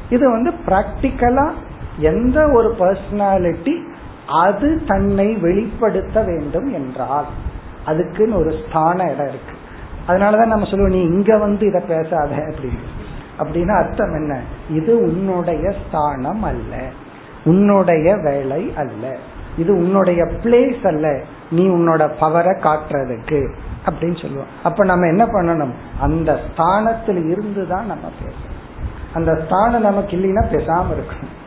இது 0.09 0.31
வந்து 0.31 0.51
பிராக்டிக்கலா 0.65 1.51
எந்த 1.97 2.49
ஒரு 2.49 2.75
பர்சனாலிட்டி 2.79 3.89
அது 4.27 4.81
தன்னை 4.87 5.33
வெளிப்படுத்த 5.33 6.21
வேண்டும் 6.21 6.73
என்றால். 6.73 7.25
அதுக்குன்னு 7.85 8.37
ஒரு 8.37 8.49
ஸ்தான 8.49 9.03
இடம் 9.03 9.27
இருக்கு. 9.27 9.55
அதனாலதான் 10.07 10.45
நம்ம 10.45 10.65
சொல்லுவோம் 10.65 10.97
நீ 10.97 11.01
இங்க 11.01 11.37
வந்து 11.37 11.67
இதை 11.67 11.81
பேசாத 11.87 12.35
அப்படின்னு. 12.35 12.99
அப்படின்னா 13.39 13.83
அர்த்தம் 13.83 14.13
என்ன? 14.13 14.39
இது 14.69 14.99
உன்னுடைய 14.99 15.73
ஸ்தானம் 15.87 16.43
அல்ல. 16.43 16.77
உன்னுடைய 17.43 18.15
வேலை 18.15 18.73
அல்ல. 18.75 19.17
இது 19.57 19.75
உன்னுடைய 19.75 20.23
பிளேஸ் 20.23 20.87
அல்ல. 20.87 21.21
நீ 21.51 21.67
உன்னோட 21.67 22.11
பவரை 22.21 22.59
காட்டுறதுக்கு. 22.59 23.53
அப்படின்னு 23.85 24.21
சொல்லுவோம். 24.21 24.45
அப்ப 24.63 24.83
நம்ம 24.83 25.07
என்ன 25.07 25.25
பண்ணணும்? 25.25 25.71
அந்த 26.01 26.39
ஸ்தானத்தில் 26.51 27.29
இருந்து 27.29 27.67
தான் 27.67 27.85
நம்ம 27.85 28.11
பேசணும். 28.23 28.59
அந்த 29.13 29.41
ஸ்தானம் 29.45 29.81
நமக்கு 29.81 30.17
இல்லைன்னா 30.17 30.53
பேசாம 30.53 30.83
இருக்கணும். 30.83 31.39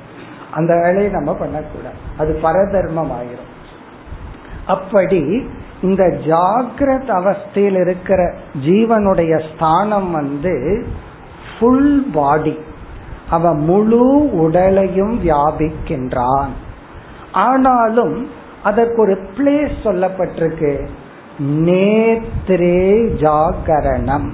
அந்த 0.50 0.74
வேலையை 0.74 1.11
நம்ம 1.11 1.34
பண்ணக்கூடாது. 1.34 1.94
அது 2.18 2.38
பரதர்மம் 2.42 3.11
ஆயிரும். 3.11 3.52
அப்படி 4.66 5.48
இந்த 5.82 6.05
ஜாகிரத 6.05 7.09
அவஸ்தையில் 7.09 7.80
இருக்கிற 7.80 8.34
ஜீவனுடைய 8.64 9.55
ஸ்தானம் 9.55 10.11
வந்து 10.11 10.86
ஃபுல் 11.59 12.11
பாடி 12.12 12.59
அவன் 13.30 13.57
முழு 13.57 14.34
உடலையும் 14.34 15.24
வியாபிக்கின்றான். 15.24 16.48
ஆனாலும் 17.35 18.30
அதற்கு 18.62 19.01
ஒரு 19.01 19.18
பிளேஸ் 19.37 19.72
சொல்லப்பட்டிருக்கு. 19.85 20.89
நேத்ரே 21.41 22.87
ஜாகரணம். 23.20 24.30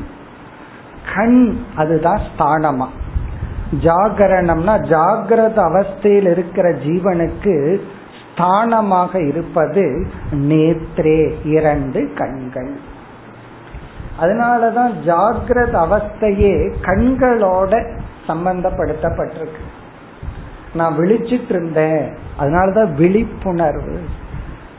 கண் 1.15 1.57
அதுதான் 1.77 2.21
ஸ்தானமா. 2.29 2.87
ஜாகரணம்னா 3.83 4.75
ஜாகிரத 4.93 5.57
அவஸ்தையில் 5.57 6.31
இருக்கிற 6.31 6.71
ஜீவனுக்கு 6.71 7.81
ஸ்தானமாக 8.37 9.27
இருப்பது 9.27 10.07
நேத்ரே 10.31 11.35
இரண்டு 11.45 12.13
கண்கள். 12.17 12.79
அதனாலதான் 14.21 14.93
ஜாகிரத 15.07 15.73
அவஸ்தையே 15.73 16.75
கண்களோட 16.83 17.99
சம்பந்தப்படுத்தப்பட்டிருக்கு. 18.27 19.63
நான் 20.75 20.97
விழிச்சிட்டு 20.97 21.49
இருந்தேன். 21.49 22.29
அதனாலதான் 22.41 22.93
விழிப்புணர்வு 22.95 24.01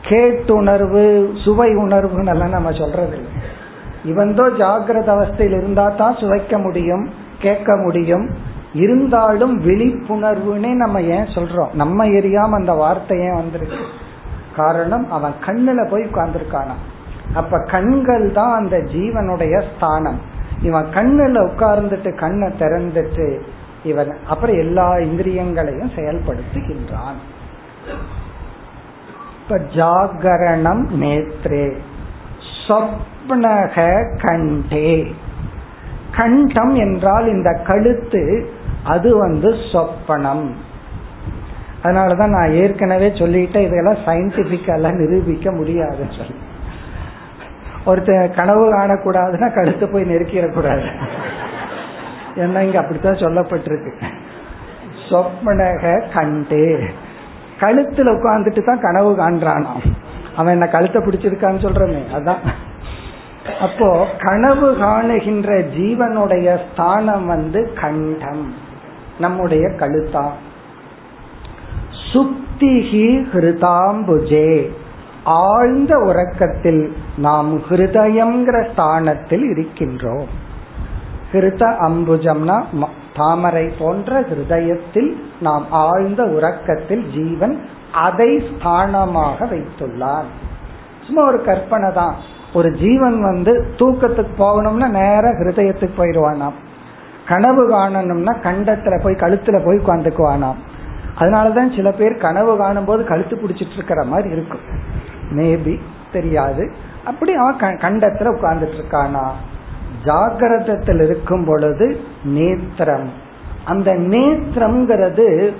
கேட்டுணர்வு 0.08 1.04
சுவை 1.44 1.70
உணர்வுன்னு 1.76 2.28
எல்லாம் 2.28 2.48
நம்ம 2.48 2.72
சொல்றது 2.72 3.16
இல்லை. 3.16 3.32
இவந்தோ 4.04 4.44
ஜாகிரத 4.60 5.10
அவஸ்தையில் 5.16 5.56
இருந்தா 5.56 5.88
தான் 5.88 6.16
சுவைக்க 6.16 6.58
முடியும் 6.58 7.10
கேட்க 7.38 7.76
முடியும். 7.76 8.26
இருந்தாலும் 8.74 9.54
விழிப்புணர்வுன்னே 9.62 10.72
நம்ம 10.74 11.00
ஏன் 11.00 11.28
சொல்றோம்? 11.34 11.72
நம்ம 11.72 12.06
எரியாம 12.06 12.50
அந்த 12.50 12.72
வார்த்தை 12.72 13.18
ஏன் 13.18 13.34
வந்திருக்கு? 13.34 13.84
காரணம் 14.56 15.10
அவன் 15.10 15.34
கண்ணுல 15.46 15.88
போய் 15.90 16.02
உட்கார்ந்துருக்கானா? 16.02 16.76
அப்ப 17.34 17.58
கண்கள் 17.70 18.32
தான் 18.32 18.54
அந்த 18.54 18.76
ஜீவனுடைய 18.76 19.62
ஸ்தானம். 19.70 20.20
இவன் 20.62 20.88
கண்ணுல 20.94 21.36
உட்கார்ந்துட்டு 21.48 22.18
கண்ணை 22.18 22.48
திறந்துட்டு 22.48 23.40
இவன் 23.84 24.16
அப்புறம் 24.28 24.56
எல்லா 24.56 24.96
இந்திரியங்களையும் 24.96 25.94
செயல்படுத்துகின்றான். 25.96 27.20
இப்ப 29.42 29.58
ஜாகரணம் 29.58 30.86
நேத்ரே. 31.00 31.76
சொப்னக 32.68 34.04
கண்டே. 34.22 35.14
கண்டம் 36.16 36.74
என்றால் 36.74 37.26
இந்த 37.26 37.60
கழுத்து 37.66 38.50
அது 38.84 39.18
வந்து 39.18 39.50
சொப்பனம். 39.50 40.50
அதனாலதான் 41.82 42.26
நான் 42.26 42.52
ஏற்கனவே 42.52 43.08
சொல்லிட்டேன் 43.08 43.66
இதெல்லாம் 43.66 44.04
சயின்டிபிக்கெல்லாம் 44.06 45.06
நிரூபிக்க 45.06 45.52
முடியாதுன்னு 45.52 46.12
சொல்லி. 46.12 46.34
ஒருத்தர் 47.86 48.34
கனவு 48.34 48.78
காணக்கூடாதுன்னா 48.78 49.54
கழுத்து 49.54 49.88
போய் 49.88 50.14
நெருக்கிடக்கூடாது. 50.14 50.86
ஏன்னா 52.36 52.60
இங்க 52.60 52.78
அப்படித்தான் 52.78 53.14
சொல்லப்பட்டிருக்கு. 53.14 54.02
சொப்னக 55.08 56.12
கண்டே. 56.14 56.78
கழுத்துல 57.62 58.12
உட்காந்துட்டு 58.16 58.62
தான் 58.64 58.84
கனவு 58.86 59.10
காண்றானா 59.16 59.74
அவன் 60.36 60.52
என்ன 60.52 60.66
கழுத்தை 60.66 60.98
பிடிச்சிருக்கான்னு 61.02 61.64
சொல்றமே 61.66 62.02
அதான். 62.16 62.42
அப்போ 63.60 64.06
கனவு 64.18 64.68
காணுகின்ற 64.76 65.50
ஜீவனுடைய 65.76 66.46
ஸ்தானம் 66.64 67.26
வந்து 67.26 67.60
கண்டம் 67.80 68.44
நம்முடைய 69.18 69.64
கழுத்தா. 69.80 70.24
சுப்திகி 72.12 73.08
ஹிருதாம்புஜே 73.32 74.48
ஆழ்ந்த 75.24 75.92
உறக்கத்தில் 75.98 76.82
நாம் 77.16 77.50
ஹிருதயம்ங்கிற 77.68 78.58
ஸ்தானத்தில் 78.72 79.44
இருக்கின்றோம். 79.52 80.26
ஹிருத 81.32 81.62
அம்புஜம்னா 81.88 82.56
தாமரை 83.16 83.66
போன்ற 83.78 84.20
ஹிருதயத்தில் 84.20 85.10
நாம் 85.40 85.66
ஆழ்ந்த 85.70 86.22
உறக்கத்தில் 86.22 87.04
ஜீவன் 87.10 87.60
அதை 87.92 88.36
ஸ்தானமாக 88.36 89.46
வைத்துள்ளார். 89.46 90.28
சும்மா 91.04 91.26
ஒரு 91.26 91.44
கற்பனை 91.44 91.92
தான். 91.92 92.14
ஒரு 92.54 92.72
ஜீவன் 92.72 93.22
வந்து 93.22 93.74
தூக்கத்துக்கு 93.76 94.32
போகணும்னா 94.38 94.88
நேர 94.88 95.20
ஹிருதயத்துக்கு 95.20 95.90
போயிடுவானாம். 95.98 96.58
கனவு 97.28 97.70
காணணும்னா 97.70 98.34
கண்டத்துல 98.42 99.02
போய் 99.02 99.14
கழுத்துல 99.14 99.64
போய் 99.64 99.78
உட்காந்துக்குவானாம் 99.78 100.60
அதனாலதான் 101.18 101.76
சில 101.76 101.90
பேர் 101.90 102.16
கனவு 102.16 102.56
காணும் 102.56 102.84
போது 102.84 103.04
கழுத்து 103.04 103.36
பிடிச்சிட்டு 103.36 103.74
இருக்கிற 103.74 104.04
மாதிரி 104.04 104.28
இருக்கும். 104.28 104.60
மேபி 105.30 105.80
தெரியாது. 106.12 106.72
அப்படி 107.04 107.34
அவன் 107.34 107.56
கண்டத்துல 107.56 108.32
உட்கார்ந்துட்டு 108.34 108.78
இருக்கானா? 108.80 109.30
ஜாகிரதத்தில் 110.04 111.02
இருக்கும் 111.04 111.44
பொழுது 111.44 112.00
நேத்திரம். 112.24 113.08
அந்த 113.64 113.94
நேத்திரம்ங்கிறது 113.94 115.52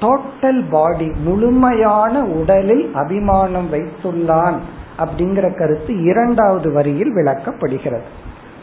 டோட்டல் 0.00 0.64
பாடி 0.70 1.12
முழுமையான 1.24 2.22
உடலில் 2.24 2.90
அபிமானம் 2.94 3.72
வைத்துள்ளான் 3.72 4.58
அப்படிங்கிற 4.98 5.58
கருத்து 5.58 6.02
இரண்டாவது 6.02 6.72
வரியில் 6.72 7.14
விளக்கப்படுகிறது. 7.14 8.08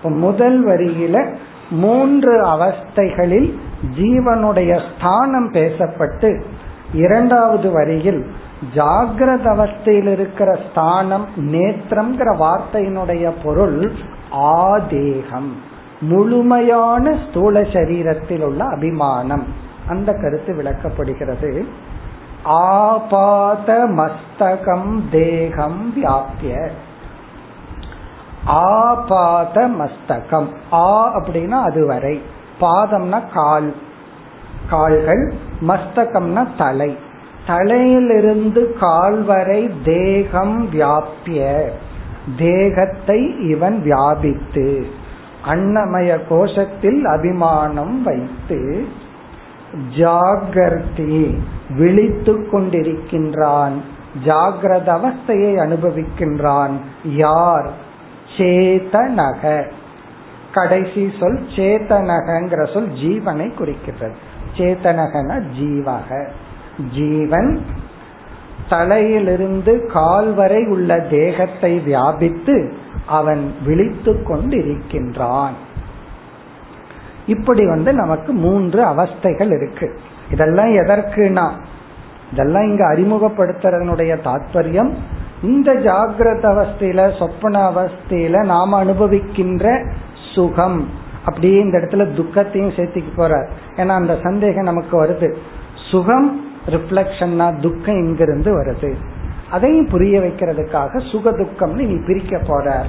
முதல் 0.04 0.68
வரியில 0.68 1.36
மூன்று 1.70 2.34
அவஸ்தைகளில் 2.46 3.54
ஜீவனுடைய 3.98 4.82
ஸ்தானம் 4.90 5.52
பேசப்பட்டு 5.52 6.42
இரண்டாவது 6.94 7.72
வரியில் 7.72 8.26
ஜாகிரத 8.76 9.46
அவஸ்தையில் 9.46 10.12
இருக்கிற 10.12 10.60
ஸ்தானம் 10.70 11.26
நேத்திரம்ங்கிற 11.38 12.30
வார்த்தையினுடைய 12.38 13.32
பொருள் 13.44 13.92
ஆதேகம். 14.32 15.52
முழுமையான 16.02 17.18
ஸ்தூல 17.30 17.62
சரீரத்தில் 17.62 18.42
உள்ள 18.42 18.66
அபிமானம். 18.66 19.44
அந்த 19.88 20.14
கருத்து 20.14 20.54
விளக்கப்படுகிறது. 20.54 21.66
ஆபாத 22.44 23.88
மஸ்தகம் 23.88 25.02
தேகம் 25.12 25.94
வியாபிய 25.94 26.70
ஆபாத 28.46 29.68
மஸ்தகம். 29.68 30.48
ஆ 30.72 31.16
அப்படின்னா 31.16 31.50
அதுவரை. 31.50 32.22
பாதம்னா 32.62 33.22
கால். 33.34 33.76
கால்கள் 34.70 35.34
மஸ்தகம்னா 35.68 36.48
தலை. 36.58 36.98
தலையிலிருந்து 37.48 38.78
கால் 38.80 39.24
வரை 39.24 39.72
தேகம் 39.84 40.70
வியாபிய 40.70 41.70
தேகத்தை 42.38 43.50
இவன் 43.50 43.82
வியாபித்து 43.82 44.86
அன்னமய 45.46 46.20
கோஷத்தில் 46.30 47.04
அபிமானம் 47.04 48.04
வைத்து 48.04 48.88
ஜாகர்த்தி 49.98 51.38
விழித்து 51.70 52.34
கொண்டிருக்கின்றான் 52.52 53.76
ஜாகிரத 54.26 54.88
அவஸ்தையை 54.98 55.52
அனுபவிக்கின்றான். 55.56 56.72
யார்? 57.04 57.70
சேதனக 58.38 59.64
கடைசி 60.54 61.12
சொல் 61.20 61.48
சேத்தனகங்கிற 61.56 62.74
சொல் 62.74 62.92
ஜீவனை 62.92 63.54
குறிக்கிறது 63.54 64.16
சேத்தனகன 64.58 65.42
ஜீவக. 65.60 66.28
ஜீவன் 66.94 67.66
தலையிலிருந்து 68.70 69.90
கால் 69.94 70.34
வரை 70.34 70.66
உள்ள 70.66 71.00
தேகத்தை 71.00 71.80
வியாபித்து 71.80 72.74
அவன் 73.06 73.54
விழித்து 73.66 74.14
கொண்டிருக்கின்றான். 74.14 75.56
இப்படி 77.28 77.68
வந்து 77.68 77.94
நமக்கு 77.94 78.34
மூன்று 78.34 78.84
அவஸ்தைகள் 78.84 79.62
இருக்கு. 79.62 80.00
இதெல்லாம் 80.32 80.70
எதற்குனா 80.70 81.52
இதெல்லாம் 82.34 82.64
இங்க 82.64 82.94
அறிமுகப்படுத்துறதனுடைய 82.94 84.18
தாற்பயம் 84.24 84.94
இந்த 85.44 85.74
ஜாகிரத 85.74 86.44
அவஸ்தையில 86.44 87.18
சொப்பன 87.18 87.70
அவஸ்தையில 87.70 88.46
நாம 88.46 88.84
அனுபவிக்கின்ற 88.84 89.94
சுகம். 90.34 90.90
அப்படியே 91.26 91.60
இந்த 91.60 91.78
இடத்துல 91.78 92.16
துக்கத்தையும் 92.16 92.72
சேர்த்துக்கு 92.72 93.12
போறார். 93.18 93.48
ஏன்னா 93.76 93.88
அந்த 93.88 94.20
சந்தேகம் 94.24 94.64
நமக்கு 94.64 95.04
வருது. 95.04 95.34
சுகம் 95.92 96.45
ரிஃப்ளெக்ஷன்னா 96.68 97.62
துக்கம் 97.62 97.96
இங்கிருந்து 97.96 98.64
வருது. 98.64 98.94
அதையும் 99.52 99.88
புரிய 99.88 100.20
வைக்கிறதுக்காக 100.20 101.10
சுக 101.10 101.32
துக்கம்னு 101.32 101.86
நீ 101.86 101.96
பிரிக்க 102.08 102.42
போற 102.48 102.86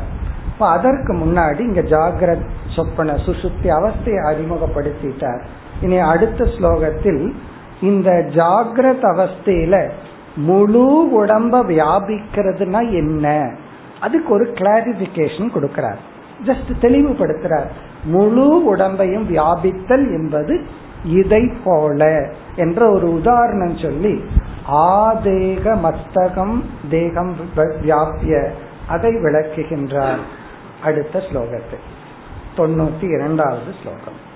இப்ப 0.53 0.69
அதற்கு 0.69 1.15
முன்னாடி 1.15 1.61
இங்க 1.61 1.83
ஜாகிரத் 1.83 2.47
சொப்பன 2.77 3.13
சுசுப்தி 3.13 3.65
அவஸ்தையை 3.65 4.35
அறிமுகப்படுத்திட்டார். 4.35 5.41
இனி 5.81 5.99
அடுத்த 5.99 6.45
ஸ்லோகத்தில் 6.45 7.33
இந்த 7.81 8.11
ஜாகிரத் 8.29 9.03
அவஸ்தையில 9.03 9.89
முழு 10.37 11.09
உடம்ப 11.25 11.63
வியாபிக்கிறதுனா 11.65 12.93
என்ன? 12.93 13.55
அதுக்கு 14.01 14.33
ஒரு 14.33 14.53
கிளாரிபிகேஷன் 14.55 15.51
கொடுக்கிறார். 15.55 15.97
ஜஸ்ட் 16.47 16.73
தெளிவுபடுத்துறார். 16.81 17.67
முழு 18.05 18.77
உடம்பையும் 18.77 19.27
வியாபித்தல் 19.27 20.07
என்பது 20.13 20.63
இதை 21.18 21.52
போல 21.64 22.30
என்ற 22.56 22.92
ஒரு 22.92 23.14
உதாரணம் 23.14 23.78
சொல்லி 23.78 24.22
ஆதேக 24.92 25.86
மஸ்தகம் 25.86 26.64
தேகம் 26.90 27.36
வியாபிய 27.82 28.52
அதை 28.88 29.16
விளக்குகின்றார் 29.16 30.20
அடுத்த 30.84 31.20
ஸ்லோகத்தை 31.20 31.78
தொண்ணூத்தி 32.58 33.18
இரண்டாவது 33.18 33.74
ஸ்லோகம் 33.82 34.30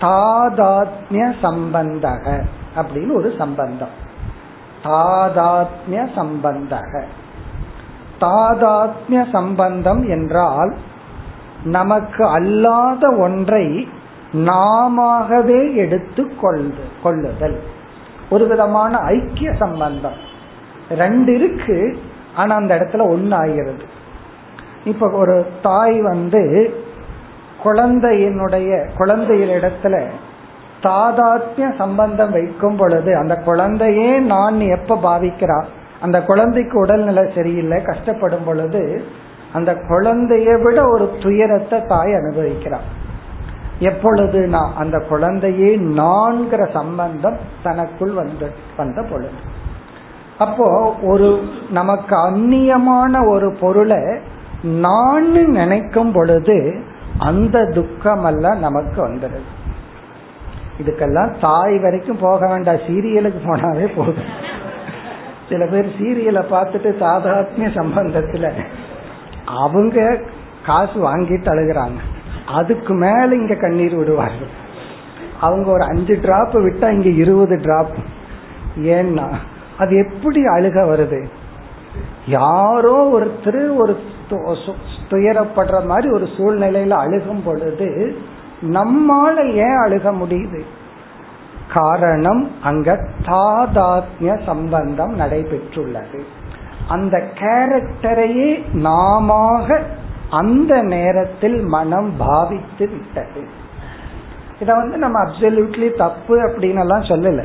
தாதாத்மிய 0.00 1.34
சம்பந்தக 1.42 2.42
அப்படின்னு 2.76 3.14
ஒரு 3.14 3.32
சம்பந்தம். 3.38 3.88
தாதாத்மிய 4.84 6.08
சம்பந்தக. 6.16 7.02
தாதாத்மிய 8.20 9.30
சம்பந்தம் 9.32 10.08
என்றால் 10.08 10.76
நமக்கு 11.64 12.26
அல்லாத 12.26 13.16
ஒன்றை 13.18 13.88
நாமவே 14.32 15.74
எடுத்து 15.74 16.32
கொள்ளு 16.42 16.74
கொள்ளுதல். 17.02 17.62
ஒரு 18.30 18.46
விதமான 18.46 18.96
ஐக்கிய 18.96 19.52
சம்பந்தம். 19.58 20.18
ரெண்டு 20.90 21.34
இருக்கு 21.34 22.02
ஆனா 22.36 22.56
அந்த 22.56 22.78
இடத்துல 22.78 23.08
ஒன்னு 23.08 23.34
ஆகிறது. 23.34 23.84
இப்ப 24.84 25.10
ஒரு 25.10 25.46
தாய் 25.62 26.00
வந்து 26.00 26.74
குழந்தையினுடைய 27.64 28.96
குழந்தையின் 28.96 29.60
இடத்துல 29.60 30.04
சம்பந்தம் 31.78 32.30
வைக்கும் 32.30 32.76
பொழுது 32.76 33.16
அந்த 33.16 33.36
குழந்தையே 33.36 34.18
நான் 34.18 34.60
எப்ப 34.60 34.96
பாவிக்கிறா? 34.96 35.64
அந்த 36.00 36.22
குழந்தைக்கு 36.22 36.78
உடல்நிலை 36.78 37.32
சரியில்லை 37.34 37.82
கஷ்டப்படும் 37.82 38.44
பொழுது 38.44 39.04
அந்த 39.52 39.74
குழந்தைய 39.74 40.62
விட 40.62 40.88
ஒரு 40.88 41.10
துயரத்தை 41.20 41.82
தாய் 41.88 42.14
அனுபவிக்கிறான் 42.14 42.98
எப்பொழுது 43.78 44.46
நான் 44.46 44.74
அந்த 44.76 44.98
குழந்தையே 44.98 45.76
நான்கிற 45.76 46.72
சம்பந்தம் 46.72 47.36
தனக்குள் 47.62 48.10
வந்து 48.10 48.50
வந்த 48.76 49.02
பொழுது. 49.10 49.58
அப்போ 50.38 50.94
ஒரு 51.02 51.40
நமக்கு 51.70 52.16
அந்நியமான 52.16 53.28
ஒரு 53.28 53.56
பொருளை 53.60 53.98
நான் 54.62 55.30
நினைக்கும் 55.30 56.12
பொழுது 56.12 56.84
அந்த 57.20 57.64
துக்கம் 57.74 58.24
எல்லாம் 58.24 58.58
நமக்கு 58.58 58.98
வந்துடுது. 59.08 59.48
இதுக்கெல்லாம் 60.82 61.32
தாய் 61.40 61.78
வரைக்கும் 61.78 62.18
போக 62.20 62.46
வேண்டாம். 62.46 62.84
சீரியலுக்கு 62.86 63.40
போனாவே 63.44 63.88
போதும். 63.96 64.30
சில 65.48 65.66
பேர் 65.66 65.94
சீரியலை 65.98 66.42
பார்த்துட்டு 66.50 66.90
சாதாத்மிய 67.00 67.68
சம்பந்தத்துல 67.78 68.50
அவங்க 69.46 70.18
காசு 70.66 70.98
வாங்கிட்டு 71.06 71.48
தழுகிறாங்க 71.48 72.00
அதுக்கு 72.46 72.94
மேல 72.94 73.34
இங்க 73.34 73.54
கண்ணீர் 73.54 73.96
விடுவார்கள். 73.96 74.52
அவங்க 75.40 75.70
ஒரு 75.70 75.84
அஞ்சு 75.84 76.18
டிராப் 76.22 76.56
விட்டா 76.56 76.90
இங்க 76.90 77.08
இருபது 77.08 77.56
டிராப் 77.56 77.94
ஏன்னா 78.76 79.28
அது 79.78 79.96
எப்படி 79.96 80.40
அழுக 80.44 80.78
வருது? 80.92 81.20
யாரோ 82.26 82.96
ஒருத்தர் 83.14 83.76
ஒரு 83.76 83.94
துயரப்படுற 85.08 85.84
மாதிரி 85.84 86.10
ஒரு 86.10 86.24
சூழ்நிலையில 86.24 86.90
அழுகும் 86.90 87.42
பொழுது 87.44 88.16
நம்மால 88.62 89.52
ஏன் 89.52 89.80
அழுக 89.84 90.14
முடியுது? 90.14 90.60
காரணம் 91.74 92.50
அங்க 92.62 93.08
தாதாத்ய 93.26 94.44
சம்பந்தம் 94.46 95.20
நடைபெற்றுள்ளது. 95.20 96.20
அந்த 96.88 97.24
கேரக்டரையே 97.34 98.72
நாம 98.72 99.66
அந்த 100.30 100.82
நேரத்தில் 100.82 101.60
மனம் 101.60 102.16
பாவித்து 102.16 102.88
விட்டது. 102.88 103.44
இத 104.60 104.74
வந்து 104.74 104.98
நம்ம 104.98 105.24
அப்சல்யூட்லி 105.24 105.96
தப்பு 105.96 106.40
அப்படின்னு 106.40 106.78
எல்லாம் 106.78 107.02
சொல்லல. 107.02 107.44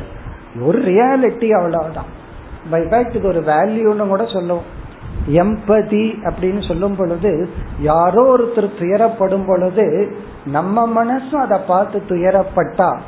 ஒரு 0.60 0.78
ரியாலிட்டி 0.78 1.50
அவ்வளவுதான். 1.50 2.24
பைபேக் 2.72 3.14
இது 3.14 3.28
ஒரு 3.28 3.40
வேல்யூன்னு 3.40 4.06
கூட 4.06 4.26
சொல்லுவோம். 4.26 4.84
எம்பதி 5.28 6.04
அப்படின்னு 6.24 6.68
சொல்லும் 6.68 6.96
பொழுது 6.96 7.48
யாரோ 7.80 8.36
ஒருத்தர் 8.36 8.68
துயரப்படும் 8.78 9.46
பொழுது 9.46 10.16
நம்ம 10.44 11.04
மனசும் 11.04 11.44
அதை 11.44 11.58
பார்த்து 11.66 12.02
துயரப்பட்டா 12.08 12.98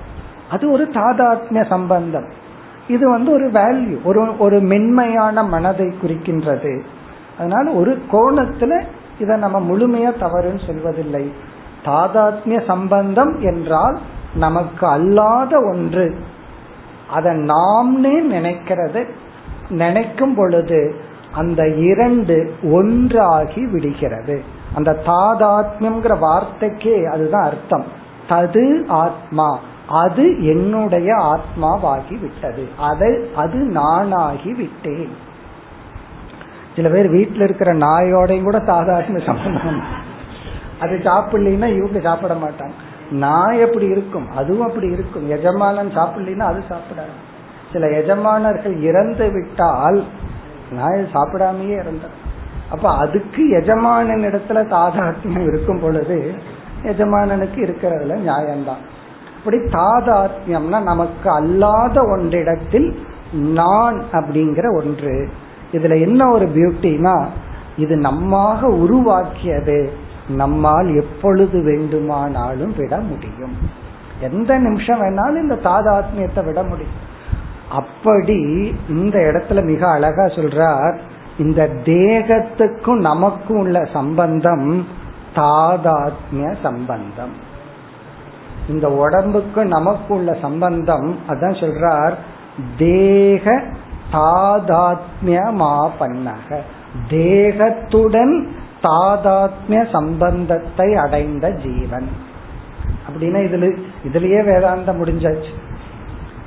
அது 0.51 0.71
ஒரு 0.71 0.89
தாதாத்மிய 0.93 1.67
சம்பந்தம். 1.67 2.29
இது 2.89 3.11
வந்து 3.11 3.31
ஒரு 3.33 3.47
வேல்யூ 3.47 4.03
ஒரு 4.03 4.39
ஒரு 4.39 4.61
மென்மையான 4.61 5.43
மனதை 5.43 5.87
குறிக்கின்றது. 5.87 6.81
அதனால 7.39 7.71
ஒரு 7.71 8.03
கோணத்துல 8.13 8.83
இதை 9.19 9.37
நம்ம 9.37 9.61
முழுமையா 9.61 10.11
தவறுன்னு 10.21 10.61
சொல்வதில்லை. 10.67 11.31
தாதாத்மிய 11.85 12.67
சம்பந்தம் 12.67 13.41
என்றால் 13.41 13.99
நமக்கு 14.35 14.87
அல்லாத 14.87 15.59
ஒன்று. 15.59 16.15
அதை 17.11 17.33
நாம்னே 17.33 18.17
நினைக்கிறது 18.31 19.09
நினைக்கும் 19.69 20.35
பொழுது 20.35 21.07
அந்த 21.39 21.69
இரண்டு 21.69 22.55
ஒன்றாகி 22.63 23.67
விடுகிறது. 23.67 24.43
அந்த 24.75 25.03
தாதாத்மியம்ங்கிற 25.07 26.19
வார்த்தைக்கே 26.19 27.05
அதுதான் 27.05 27.43
அர்த்தம். 27.43 27.87
தது 28.29 28.87
ஆத்மா. 28.89 29.59
அது 29.89 30.45
என்னுடைய 30.45 31.15
ஆத்மாவாகி 31.15 32.21
விட்டது. 32.21 32.69
அதை 32.79 33.31
அது 33.37 33.59
நானாகி 33.59 34.57
விட்டேன். 34.57 35.17
சில 36.77 36.89
பேர் 36.89 37.11
வீட்டில் 37.11 37.41
இருக்கிற 37.41 37.75
நாயோடையும் 37.75 38.43
கூட 38.43 38.59
தாதாத்மிய 38.59 39.27
சம்பந்தம். 39.27 39.83
அது 40.81 41.01
சாப்பிடலைன்னா 41.05 41.75
இவங்க 41.75 42.01
சாப்பிட 42.01 42.35
மாட்டாங்க. 42.35 42.73
நாய் 43.11 43.63
அப்படி 43.63 43.87
இருக்கும் 43.87 44.31
அதுவும் 44.37 44.67
அப்படி 44.67 44.87
இருக்கும். 44.87 45.31
எஜமானன் 45.31 45.97
சாப்பிடலைன்னா 45.97 46.41
அது 46.41 46.65
சாப்பிடாது. 46.71 47.17
சில 47.73 47.91
எஜமானர்கள் 47.91 48.81
இறந்து 48.81 49.31
விட்டால் 49.31 50.05
நான் 50.73 51.07
சாப்பிடாமையே 51.13 51.81
இருந்தேன். 51.81 52.27
அப்ப 52.71 52.97
அதுக்கு 52.97 53.49
எஜமானன் 53.49 54.21
இடத்துல 54.21 54.65
தாதாத்மியம் 54.69 55.49
இருக்கும் 55.49 55.81
பொழுது 55.81 56.35
எஜமானனுக்கு 56.85 57.59
இருக்கிறதுல 57.59 58.17
நியாயம்தான். 58.27 58.83
அப்படி 59.39 59.57
தாதாத்மியம்னா 59.57 60.83
நமக்கு 60.83 61.31
அல்லாத 61.31 62.03
ஒன்றிடத்தில் 62.03 62.95
நான் 63.33 64.03
அப்படிங்கிற 64.13 64.77
ஒன்று. 64.77 65.29
இதுல 65.73 66.01
என்ன 66.01 66.31
ஒரு 66.31 66.47
பியூட்டினா 66.47 67.27
இது 67.77 67.97
நம்மாக 67.97 68.63
உருவாக்கியது. 68.63 69.93
நம்மால் 70.29 70.97
எப்பொழுது 70.97 71.63
வேண்டுமானாலும் 71.63 72.75
விட 72.77 72.97
முடியும். 72.97 73.57
எந்த 74.21 74.59
நிமிஷம் 74.59 75.03
வேணாலும் 75.03 75.43
இந்த 75.43 75.55
தாதாத்மியத்தை 75.55 76.45
விட 76.45 76.63
முடியும். 76.63 77.07
அப்படி 77.71 78.75
இந்த 78.89 79.19
இடத்துல 79.19 79.65
மிக 79.65 79.91
அழகா 79.91 80.25
சொல்றார் 80.25 80.97
இந்த 81.39 81.69
தேகத்துக்கும் 81.85 83.01
நமக்கும் 83.01 83.59
உள்ள 83.59 83.85
சம்பந்தம் 83.85 84.87
தாதாத்மிய 85.35 86.57
சம்பந்தம். 86.63 87.33
இந்த 88.69 88.91
உடம்புக்கும் 88.91 89.67
நமக்கு 89.67 90.15
உள்ள 90.15 90.37
சம்பந்தம் 90.41 91.19
அதான் 91.29 91.59
சொல்றார் 91.61 92.15
தேக 92.79 93.63
தாதாத்மியமா 94.13 95.91
பண்ணக 95.99 96.63
தேகத்துடன் 97.11 98.47
தாதாத்மிய 98.83 99.91
சம்பந்தத்தை 99.93 100.95
அடைந்த 100.95 101.51
ஜீவன். 101.51 102.09
அப்படின்னா 103.09 103.39
இதுல 103.49 103.79
இதுலயே 104.05 104.41
வேதாந்தம் 104.43 105.01
முடிஞ்சாச்சு. 105.05 105.67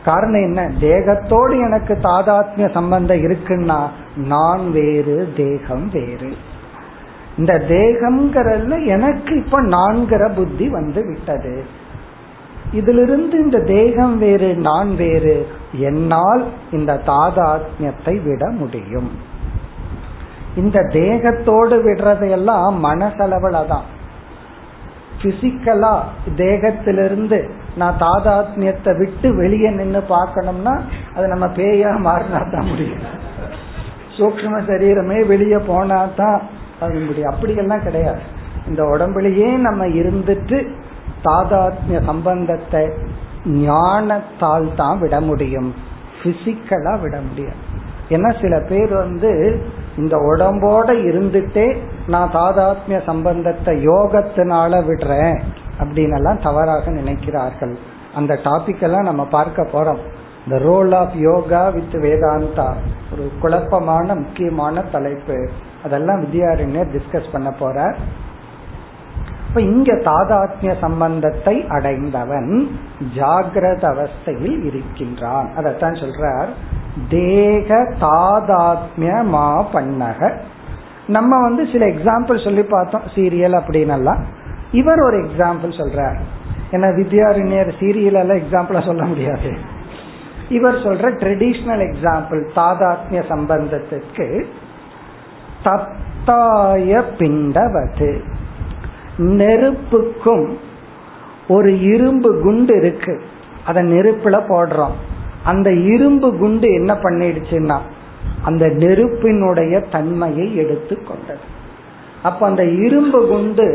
காரணம் 0.05 0.41
என்ன? 0.41 0.71
தேகத்தோடு 0.79 1.57
எனக்கு 1.59 1.97
தாதாத்மிய 2.03 2.71
சம்பந்தம் 2.71 3.17
இருக்குன்னா 3.17 3.87
நான் 4.15 4.71
வேறு 4.71 5.33
தேகம் 5.35 5.89
வேறு. 5.89 6.37
இந்த 7.37 7.53
தேகம்ங்கிறதுல 7.69 8.85
எனக்கு 8.85 9.43
இப்ப 9.43 9.61
நான்கிற 9.61 10.33
புத்தி 10.35 10.69
வந்து 10.69 11.05
விட்டது. 11.05 11.65
இதிலிருந்து 12.71 13.37
இந்த 13.43 13.59
தேகம் 13.59 14.17
வேறு 14.17 14.55
நான் 14.55 14.95
வேறு 14.95 15.47
என்னால் 15.71 16.45
இந்த 16.71 17.01
தாதாத்மியத்தை 17.05 18.23
விட 18.23 18.49
முடியும். 18.49 19.11
இந்த 20.55 20.81
தேகத்தோடு 20.81 21.83
விடுறதையெல்லாம் 21.83 22.75
மனசளவுல 22.83 23.65
தான். 23.65 23.99
பிசிக்கலா 25.21 25.99
தேகத்திலிருந்து 26.35 27.51
நான் 27.75 27.99
தாதாத்மியத்தை 27.99 28.97
விட்டு 28.97 29.35
வெளியே 29.35 29.69
நின்று 29.69 30.01
பார்க்கணும்னா 30.15 30.73
அது 31.15 31.27
நம்ம 31.27 31.45
பேயா 31.45 31.91
மாறினா 32.07 32.49
தான் 32.51 32.69
முடியும். 32.69 33.03
சூக்ம 34.17 34.55
சரீரமே 34.69 35.25
வெளியே 35.25 35.57
போனா 35.57 36.05
தான் 36.15 36.41
அது 36.79 36.99
முடியும். 36.99 37.31
அப்படியெல்லாம் 37.33 37.83
கிடையாது. 37.83 38.21
இந்த 38.67 38.83
உடம்புலயே 38.83 39.57
நம்ம 39.57 39.87
இருந்துட்டு 39.87 40.57
தாதாத்மிய 41.23 42.05
சம்பந்தத்தை 42.05 42.83
ஞானத்தால் 43.45 44.75
தான் 44.75 44.99
விட 44.99 45.21
முடியும். 45.21 45.73
பிசிக்கலா 46.23 46.99
விட 47.01 47.21
முடியும். 47.21 47.59
ஏன்னா 48.09 48.41
சில 48.41 48.59
பேர் 48.59 48.93
வந்து 48.93 49.31
இந்த 49.97 50.15
உடம்போட 50.17 50.89
இருந்துட்டே 51.09 51.67
நான் 52.07 52.33
தாதாத்மிய 52.33 53.05
சம்பந்தத்தை 53.05 53.73
யோகத்தினால 53.85 54.71
விடுறேன். 54.89 55.39
அப்படின்னு 55.79 56.15
எல்லாம் 56.15 56.41
தவறாக 56.41 56.91
நினைக்கிறார்கள். 56.91 57.75
அந்த 58.15 58.39
டாபிக் 58.43 58.81
எல்லாம் 58.81 59.03
நம்ம 59.03 59.25
பார்க்க 59.25 59.67
போறோம். 59.73 59.97
இந்த 60.47 60.63
role 60.63 60.91
of 60.91 61.15
yoga 61.15 61.69
with 61.69 61.93
Vedanta 61.93 62.73
ஒரு 63.11 63.31
குழப்பமான 63.41 64.15
முக்கியமான 64.15 64.81
தலைப்பு. 64.81 65.49
அதெல்லாம் 65.83 66.25
வித்யாரண்யர் 66.25 66.99
டிஸ்கஸ் 66.99 67.31
பண்ண 67.31 67.53
போறார். 67.59 67.95
இப்ப 69.47 69.61
இங்க 69.61 69.93
தாதாத்மிய 69.93 70.79
சம்பந்தத்தை 70.79 71.67
அடைந்தவன் 71.67 72.79
ஜாகிரத 73.15 73.83
அவஸ்தையில் 73.83 74.65
இருக்கின்றான். 74.65 75.51
அதத்தான் 75.57 76.03
சொல்றார். 76.03 76.47
தேக 77.09 77.93
தாதாத்மிய 78.01 79.23
மா 79.23 79.61
பண்ணக 79.61 80.41
நம்ம 81.07 81.41
வந்து 81.41 81.67
சில 81.71 81.85
எக்ஸாம்பிள் 81.85 82.43
சொல்லி 82.43 82.63
பார்த்தோம் 82.63 83.01
சீரியல் 83.15 83.61
அப்படின்னு 83.61 84.23
இவர் 84.71 84.99
ஒரு 84.99 85.17
எக்ஸாம்பிள் 85.17 85.71
சொல்றார். 85.71 86.19
ஏன்னா 86.71 86.89
வித்யாரண்யர் 86.95 87.71
சீரியல் 87.79 88.13
எல்லாம் 88.13 88.37
எக்ஸாம்பிளா 88.37 88.85
சொல்ல 88.85 89.05
முடியாது. 89.05 89.57
இவர் 90.49 90.75
சொல்ற 90.75 91.13
ட்ரெடிஷ்னல் 91.13 91.83
எக்ஸாம்பிள் 91.87 92.49
தாதாத்மிய 92.55 93.23
சம்பந்தத்துக்கு 93.29 94.45
தத்தாய 95.63 97.03
பிண்டவது. 97.17 98.21
நெருப்புக்கும் 99.17 100.57
ஒரு 101.47 101.79
இரும்பு 101.79 102.39
குண்டு 102.41 102.77
இருக்கு. 102.77 103.21
அதை 103.65 103.93
நெருப்புல 103.93 104.41
போடுறோம். 104.49 104.95
அந்த 105.43 105.71
இரும்பு 105.73 106.37
குண்டு 106.37 106.67
என்ன 106.73 106.93
பண்ணிடுச்சுன்னா 106.93 107.79
அந்த 108.41 108.67
நெருப்பினுடைய 108.67 109.79
தன்மையை 109.79 110.55
எடுத்து 110.55 111.03
கொண்டது 111.03 111.59
அப்ப 112.27 112.41
அந்த 112.47 112.63
இரும்பு 112.85 113.19
குண்டு 113.27 113.67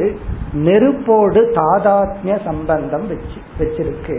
நெருப்போடு 0.67 1.41
தாதாத்மிய 1.61 2.35
சம்பந்தம் 2.45 3.07
வச்சு 3.13 3.39
வச்சிருக்கு. 3.61 4.17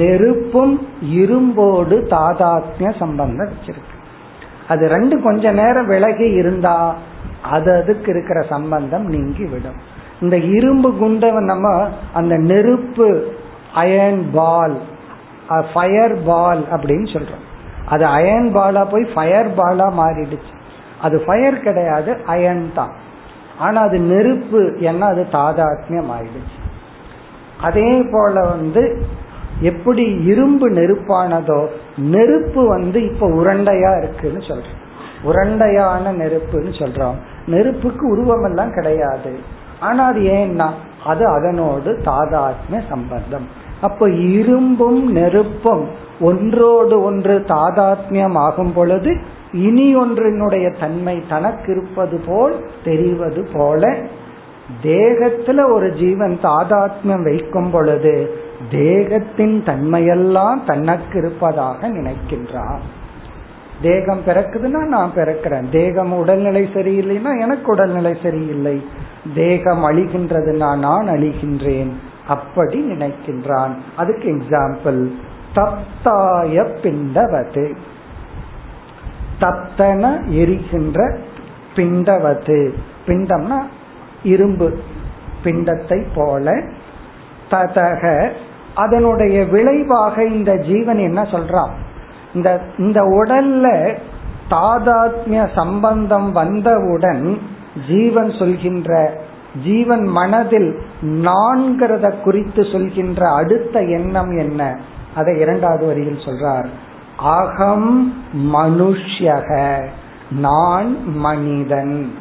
நெருப்பும் 0.00 0.74
இரும்போடு 1.20 1.96
தாதாத்மிய 2.14 2.90
சம்பந்தம் 3.02 3.52
வச்சிருக்கு. 3.52 3.96
அது 4.68 4.84
ரெண்டு 4.94 5.16
கொஞ்ச 5.26 5.52
நேரம் 5.60 5.86
விலகி 5.86 6.28
இருந்தா 6.40 6.78
அது 7.56 7.70
அதுக்கு 7.80 8.08
இருக்கிற 8.14 8.38
சம்பந்தம் 8.54 9.06
நீங்கி 9.14 9.44
விடும் 9.44 9.80
இந்த 10.20 10.36
இரும்பு 10.56 10.88
குண்டை 11.00 11.30
நம்ம 11.52 11.68
அந்த 12.18 12.34
நெருப்பு 12.50 13.08
அயன் 13.82 14.22
பால் 14.36 14.76
ஃபயர் 15.72 16.14
பால் 16.28 16.62
அப்படின்னு 16.74 17.08
சொல்றோம். 17.14 17.44
அது 17.94 18.04
அயன் 18.18 18.48
பாலா 18.56 18.82
போய் 18.92 19.04
ஃபயர் 19.14 19.50
பாலா 19.58 19.86
மாறிடுச்சு. 20.00 20.54
அது 21.00 21.16
ஃபயர் 21.26 21.58
கிடையாது 21.66 22.10
அயன் 22.34 22.64
தான். 22.74 22.94
ஆனா 23.58 23.82
அது 23.82 23.98
நெருப்பு 23.98 24.76
என்ன 24.80 25.06
அது 25.06 25.26
தாதாத்மியம் 25.32 26.10
ஆயிடுச்சு 26.10 26.64
அதே 27.60 28.02
போல 28.12 28.40
வந்து 28.40 29.02
எப்படி 29.60 30.04
இரும்பு 30.24 30.70
நெருப்பானதோ 30.70 31.66
நெருப்பு 31.96 32.68
வந்து 32.68 33.12
இப்ப 33.12 33.28
உருண்டையா 33.28 34.02
இருக்குன்னு 34.02 34.38
சொல்றோம். 34.38 34.84
உருண்டையான 35.24 36.12
நெருப்புன்னு 36.12 36.72
சொல்றோம். 36.78 37.14
நெருப்புக்கு 37.46 38.08
உருவம் 38.08 38.44
எல்லாம் 38.44 38.72
கிடையாது. 38.72 39.38
ஆனா 39.80 40.04
அது 40.04 40.20
ஏன்னா 40.20 40.68
அது 41.06 41.26
அதனோடு 41.26 42.00
தாதாத்மிய 42.04 42.80
சம்பந்தம். 42.88 43.48
அப்ப 43.80 44.10
இரும்பும் 44.10 45.12
நெருப்பும் 45.12 45.88
ஒன்றோடு 46.20 47.02
ஒன்று 47.02 47.44
தாதாத்மியம் 47.48 48.36
ஆகும் 48.36 48.72
பொழுது 48.72 49.16
இனி 49.56 49.96
ஒன்றினுடைய 49.96 50.80
தன்மை 50.80 51.22
தனக்கு 51.28 51.72
இருப்பது 51.76 52.20
போல் 52.26 52.70
தெரிவது 52.84 53.48
போல 53.52 53.96
தேகத்துல 54.82 55.72
ஒரு 55.72 55.92
ஜீவன் 55.92 56.38
தாதாத்மியம் 56.42 57.22
வைக்கும் 57.22 57.70
பொழுது 57.70 58.34
தேகத்தின் 58.70 59.62
தன்மையெல்லாம் 59.66 60.64
தனக்கு 60.66 61.18
இருப்பதாக 61.18 61.88
நினைக்கின்றான் 61.88 62.80
தேகம் 63.82 64.20
பிறக்குதுன்னா 64.26 64.86
நான் 64.86 65.10
பிறக்கிறேன். 65.14 65.68
தேகம் 65.70 66.12
உடல்நிலை 66.12 66.68
சரியில்லைன்னா 66.74 67.40
எனக்கு 67.40 67.72
உடல்நிலை 67.72 68.16
சரியில்லை. 68.22 68.86
தேகம் 69.34 69.84
அழிகின்றதுன்னா 69.84 70.78
நான் 70.78 71.08
அழிகின்றேன். 71.08 71.90
அப்படி 72.28 72.90
நினைக்கின்றான். 72.90 73.74
அதுக்கு 73.96 74.28
எக்ஸாம்பிள் 74.28 75.10
தப்தாய 75.54 76.68
பிண்டவது 76.82 77.76
தப்தன 79.40 80.24
எரிகின்ற 80.26 81.18
பிண்டவது. 81.74 82.72
பிண்டம்னா 83.06 83.62
இரும்பு 84.22 84.78
பிண்டத்தை 85.44 86.06
போல. 86.14 86.62
ததக 87.50 88.30
அதனுடைய 88.74 89.44
விளைவாக 89.44 90.24
இந்த 90.24 90.54
ஜீவன் 90.54 90.98
என்ன 90.98 91.22
சொல்றான்? 91.22 91.74
இந்த 92.34 92.60
இந்த 92.78 93.02
உடல்ல 93.02 93.96
தாதாத்மிய 94.50 95.48
சம்பந்தம் 95.54 96.32
வந்தவுடன் 96.32 97.38
ஜீவன் 97.88 98.30
சொல்கின்ற 98.30 99.20
ஜீவன் 99.64 100.02
மனதில் 100.02 100.78
நான்கிறத 101.02 102.22
குறித்து 102.22 102.64
சொல்கின்ற 102.64 103.28
அடுத்த 103.28 103.80
எண்ணம் 103.80 104.38
என்ன? 104.38 104.78
அதை 105.14 105.38
இரண்டாவது 105.38 105.86
வரியில் 105.86 106.24
சொல்றார். 106.24 106.66
அகம் 107.16 108.12
மனுஷ்யக 108.34 109.80
நான் 110.30 111.16
மனிதன். 111.16 112.12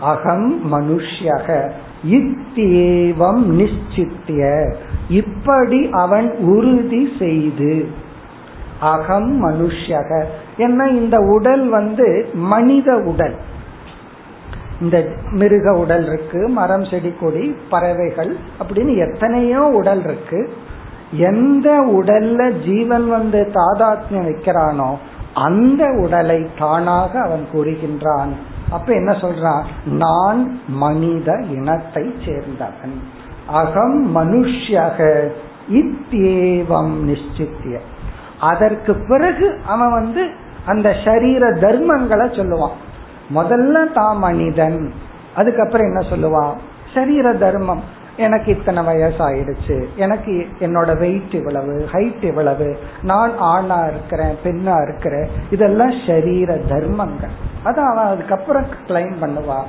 அகம் 0.00 0.72
மனுஷ்யக 0.72 1.70
இத்தேவம் 2.04 3.44
நிச்சித்திய 3.46 4.74
இப்படி 5.08 5.88
அவன் 5.90 6.36
உறுதி 6.36 7.12
செய்து. 7.18 7.88
அகம் 8.80 9.44
மனுஷ்யக 9.44 10.24
என்ன 10.56 10.88
இந்த 10.88 11.18
உடல் 11.18 11.68
வந்து 11.68 12.28
மனித 12.34 12.96
உடல். 12.96 13.34
இந்த 14.80 15.08
மிருக 15.30 15.72
உடல் 15.72 16.06
இருக்கு 16.06 16.48
மரம் 16.48 16.84
செடி 16.84 17.12
கொடி 17.20 17.56
பறவைகள் 17.70 18.36
அப்படின்னு 18.60 18.96
எத்தனையோ 18.96 19.62
உடல் 19.62 20.04
இருக்கு. 20.04 20.50
எந்த 21.10 21.80
உடல்ல 21.80 22.64
ஜீவன் 22.64 23.08
வந்து 23.08 23.50
தாதாத்மியம் 23.54 24.28
வைக்கிறானோ 24.28 24.94
அந்த 25.34 25.90
உடலை 25.90 26.46
தானாக 26.58 27.20
அவன் 27.20 27.46
கூறுகின்றான். 27.52 28.28
அப்ப 28.70 28.94
என்ன 28.94 29.12
சொல்றான்? 29.12 29.62
நான் 29.84 30.60
மனித 30.68 31.44
இனத்தை 31.50 32.14
சேர்ந்தவன். 32.24 32.96
அகம் 33.46 34.16
மனுஷ்யக 34.16 35.28
இத்தேவம் 35.68 36.94
நிச்சித்திய 37.04 37.78
அதற்கு 38.40 38.94
பிறகு 39.08 39.60
அவன் 39.66 39.90
வந்து 39.90 40.30
அந்த 40.66 40.94
சரீர 41.04 41.50
தர்மங்களை 41.50 42.26
சொல்லுவான். 42.30 42.76
முதல்ல 43.34 43.92
தான் 43.92 44.18
மனிதன் 44.18 44.92
அதுக்கப்புறம் 45.36 45.86
என்ன 45.86 46.00
சொல்லுவான்? 46.10 46.52
சரீர 46.94 47.32
தர்மம். 47.32 47.95
எனக்கு 48.16 48.58
இத்தனை 48.58 48.82
வயசு 48.82 49.30
ஆயிடுச்சு 49.30 49.86
எனக்கு 49.96 50.46
என்னோட 50.60 50.98
வெயிட் 50.98 51.34
இவ்வளவு 51.34 51.88
ஹைட் 51.92 52.22
இவ்வளவு. 52.22 52.78
நான் 53.02 53.32
ஆணா 53.40 53.90
இருக்கிறேன் 53.90 54.36
பெண்ணா 54.44 54.82
இருக்கிறேன். 54.82 55.28
இதெல்லாம் 55.50 55.92
சரீர 56.06 56.56
தர்மங்கள். 56.56 57.30
அது 57.64 57.80
அவன் 57.80 58.06
அதுக்கப்புறம் 58.06 58.66
கிளைம் 58.86 59.14
பண்ணுவா. 59.20 59.62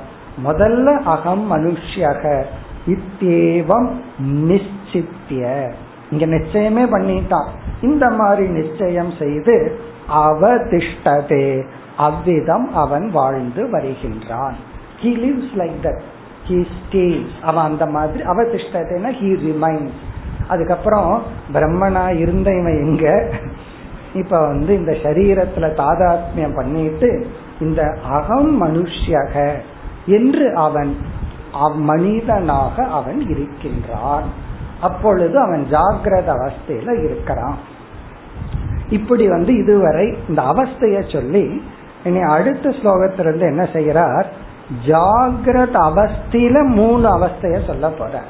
முதல்ல 0.44 1.02
அகம் 1.02 1.52
மனுஷியாக. 1.52 2.44
இத்தேவம் 2.86 3.90
நிச்சித்திய. 4.22 5.72
இங்க 6.10 6.26
நிச்சயமே 6.26 6.84
பண்ணிட்டான். 6.92 7.48
இந்த 7.82 8.10
மாதிரி 8.10 8.48
நிச்சயம் 8.48 9.12
செய்து 9.18 9.78
அவதிஷ்டதே. 10.12 11.64
அவ்விதம் 11.96 12.74
அவன் 12.74 13.10
வாழ்ந்து 13.10 13.66
வருகின்றான். 13.66 14.54
He 15.02 15.06
lives 15.06 15.58
like 15.58 15.78
that 15.82 16.00
he 16.48 16.66
stays 16.74 17.26
அவன் 17.42 17.64
அந்த 17.64 17.86
மாதிரி 17.86 18.22
அவதிஷ்டத்தைனா 18.24 19.10
ஹி 19.20 19.30
ரிமைன்ஸ் 19.46 19.96
அதுக்கப்புறம் 20.48 21.22
பிரம்மனா 21.54 22.18
இருந்த 22.18 22.50
இவன் 22.50 22.78
எங்க? 22.84 23.30
இப்ப 24.14 24.46
வந்து 24.46 24.74
இந்த 24.74 24.92
சரீரத்துல 24.92 25.66
தாதாத்மியம் 25.80 26.54
பண்ணிட்டு 26.54 27.26
இந்த 27.60 27.82
அகம் 28.10 28.62
மனுஷியக 28.62 29.52
என்று 30.06 30.54
அவன் 30.54 30.96
மனிதனாக 31.74 32.84
அவன் 32.84 33.20
இருக்கின்றான். 33.28 34.24
அப்பொழுது 34.80 35.40
அவன் 35.40 35.66
ஜாகிரத 35.70 36.28
அவஸ்தையில 36.36 37.04
இருக்கிறான். 37.04 37.58
இப்படி 38.88 39.28
வந்து 39.28 39.54
இதுவரை 39.54 40.18
இந்த 40.28 40.42
அவஸ்தைய 40.42 41.12
சொல்லி 41.12 41.62
இனி 42.04 42.20
அடுத்த 42.20 42.68
ஸ்லோகத்திலிருந்து 42.68 43.46
என்ன 43.52 43.62
செய்யறார் 43.72 44.28
ஜாகிரத 44.86 45.76
அவஸ்தையில 45.90 46.66
மூணு 46.66 47.18
அவஸ்தைய 47.18 47.66
சொல்ல 47.66 47.88
போற. 47.88 48.22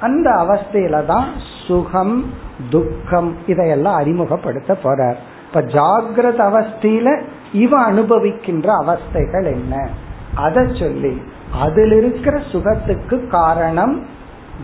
அந்த 0.00 0.30
அவஸ்தையில 0.30 1.04
தான் 1.04 1.28
சுகம் 1.66 2.34
துக்கம் 2.70 3.36
இதையெல்லாம் 3.46 3.94
அறிமுகப்படுத்த 3.94 4.78
போறார். 4.82 5.14
இப்ப 5.46 5.62
ஜாகிரத 5.62 6.38
அவஸ்தையில 6.38 7.22
இவ 7.52 7.92
அனுபவிக்கின்ற 7.92 8.68
அவஸ்தைகள் 8.82 9.44
என்ன? 9.44 9.88
அதை 10.34 10.76
சொல்லி 10.78 11.22
அதில் 11.60 11.92
இருக்கிற 11.92 12.40
சுகத்துக்கு 12.52 13.28
காரணம் 13.28 14.06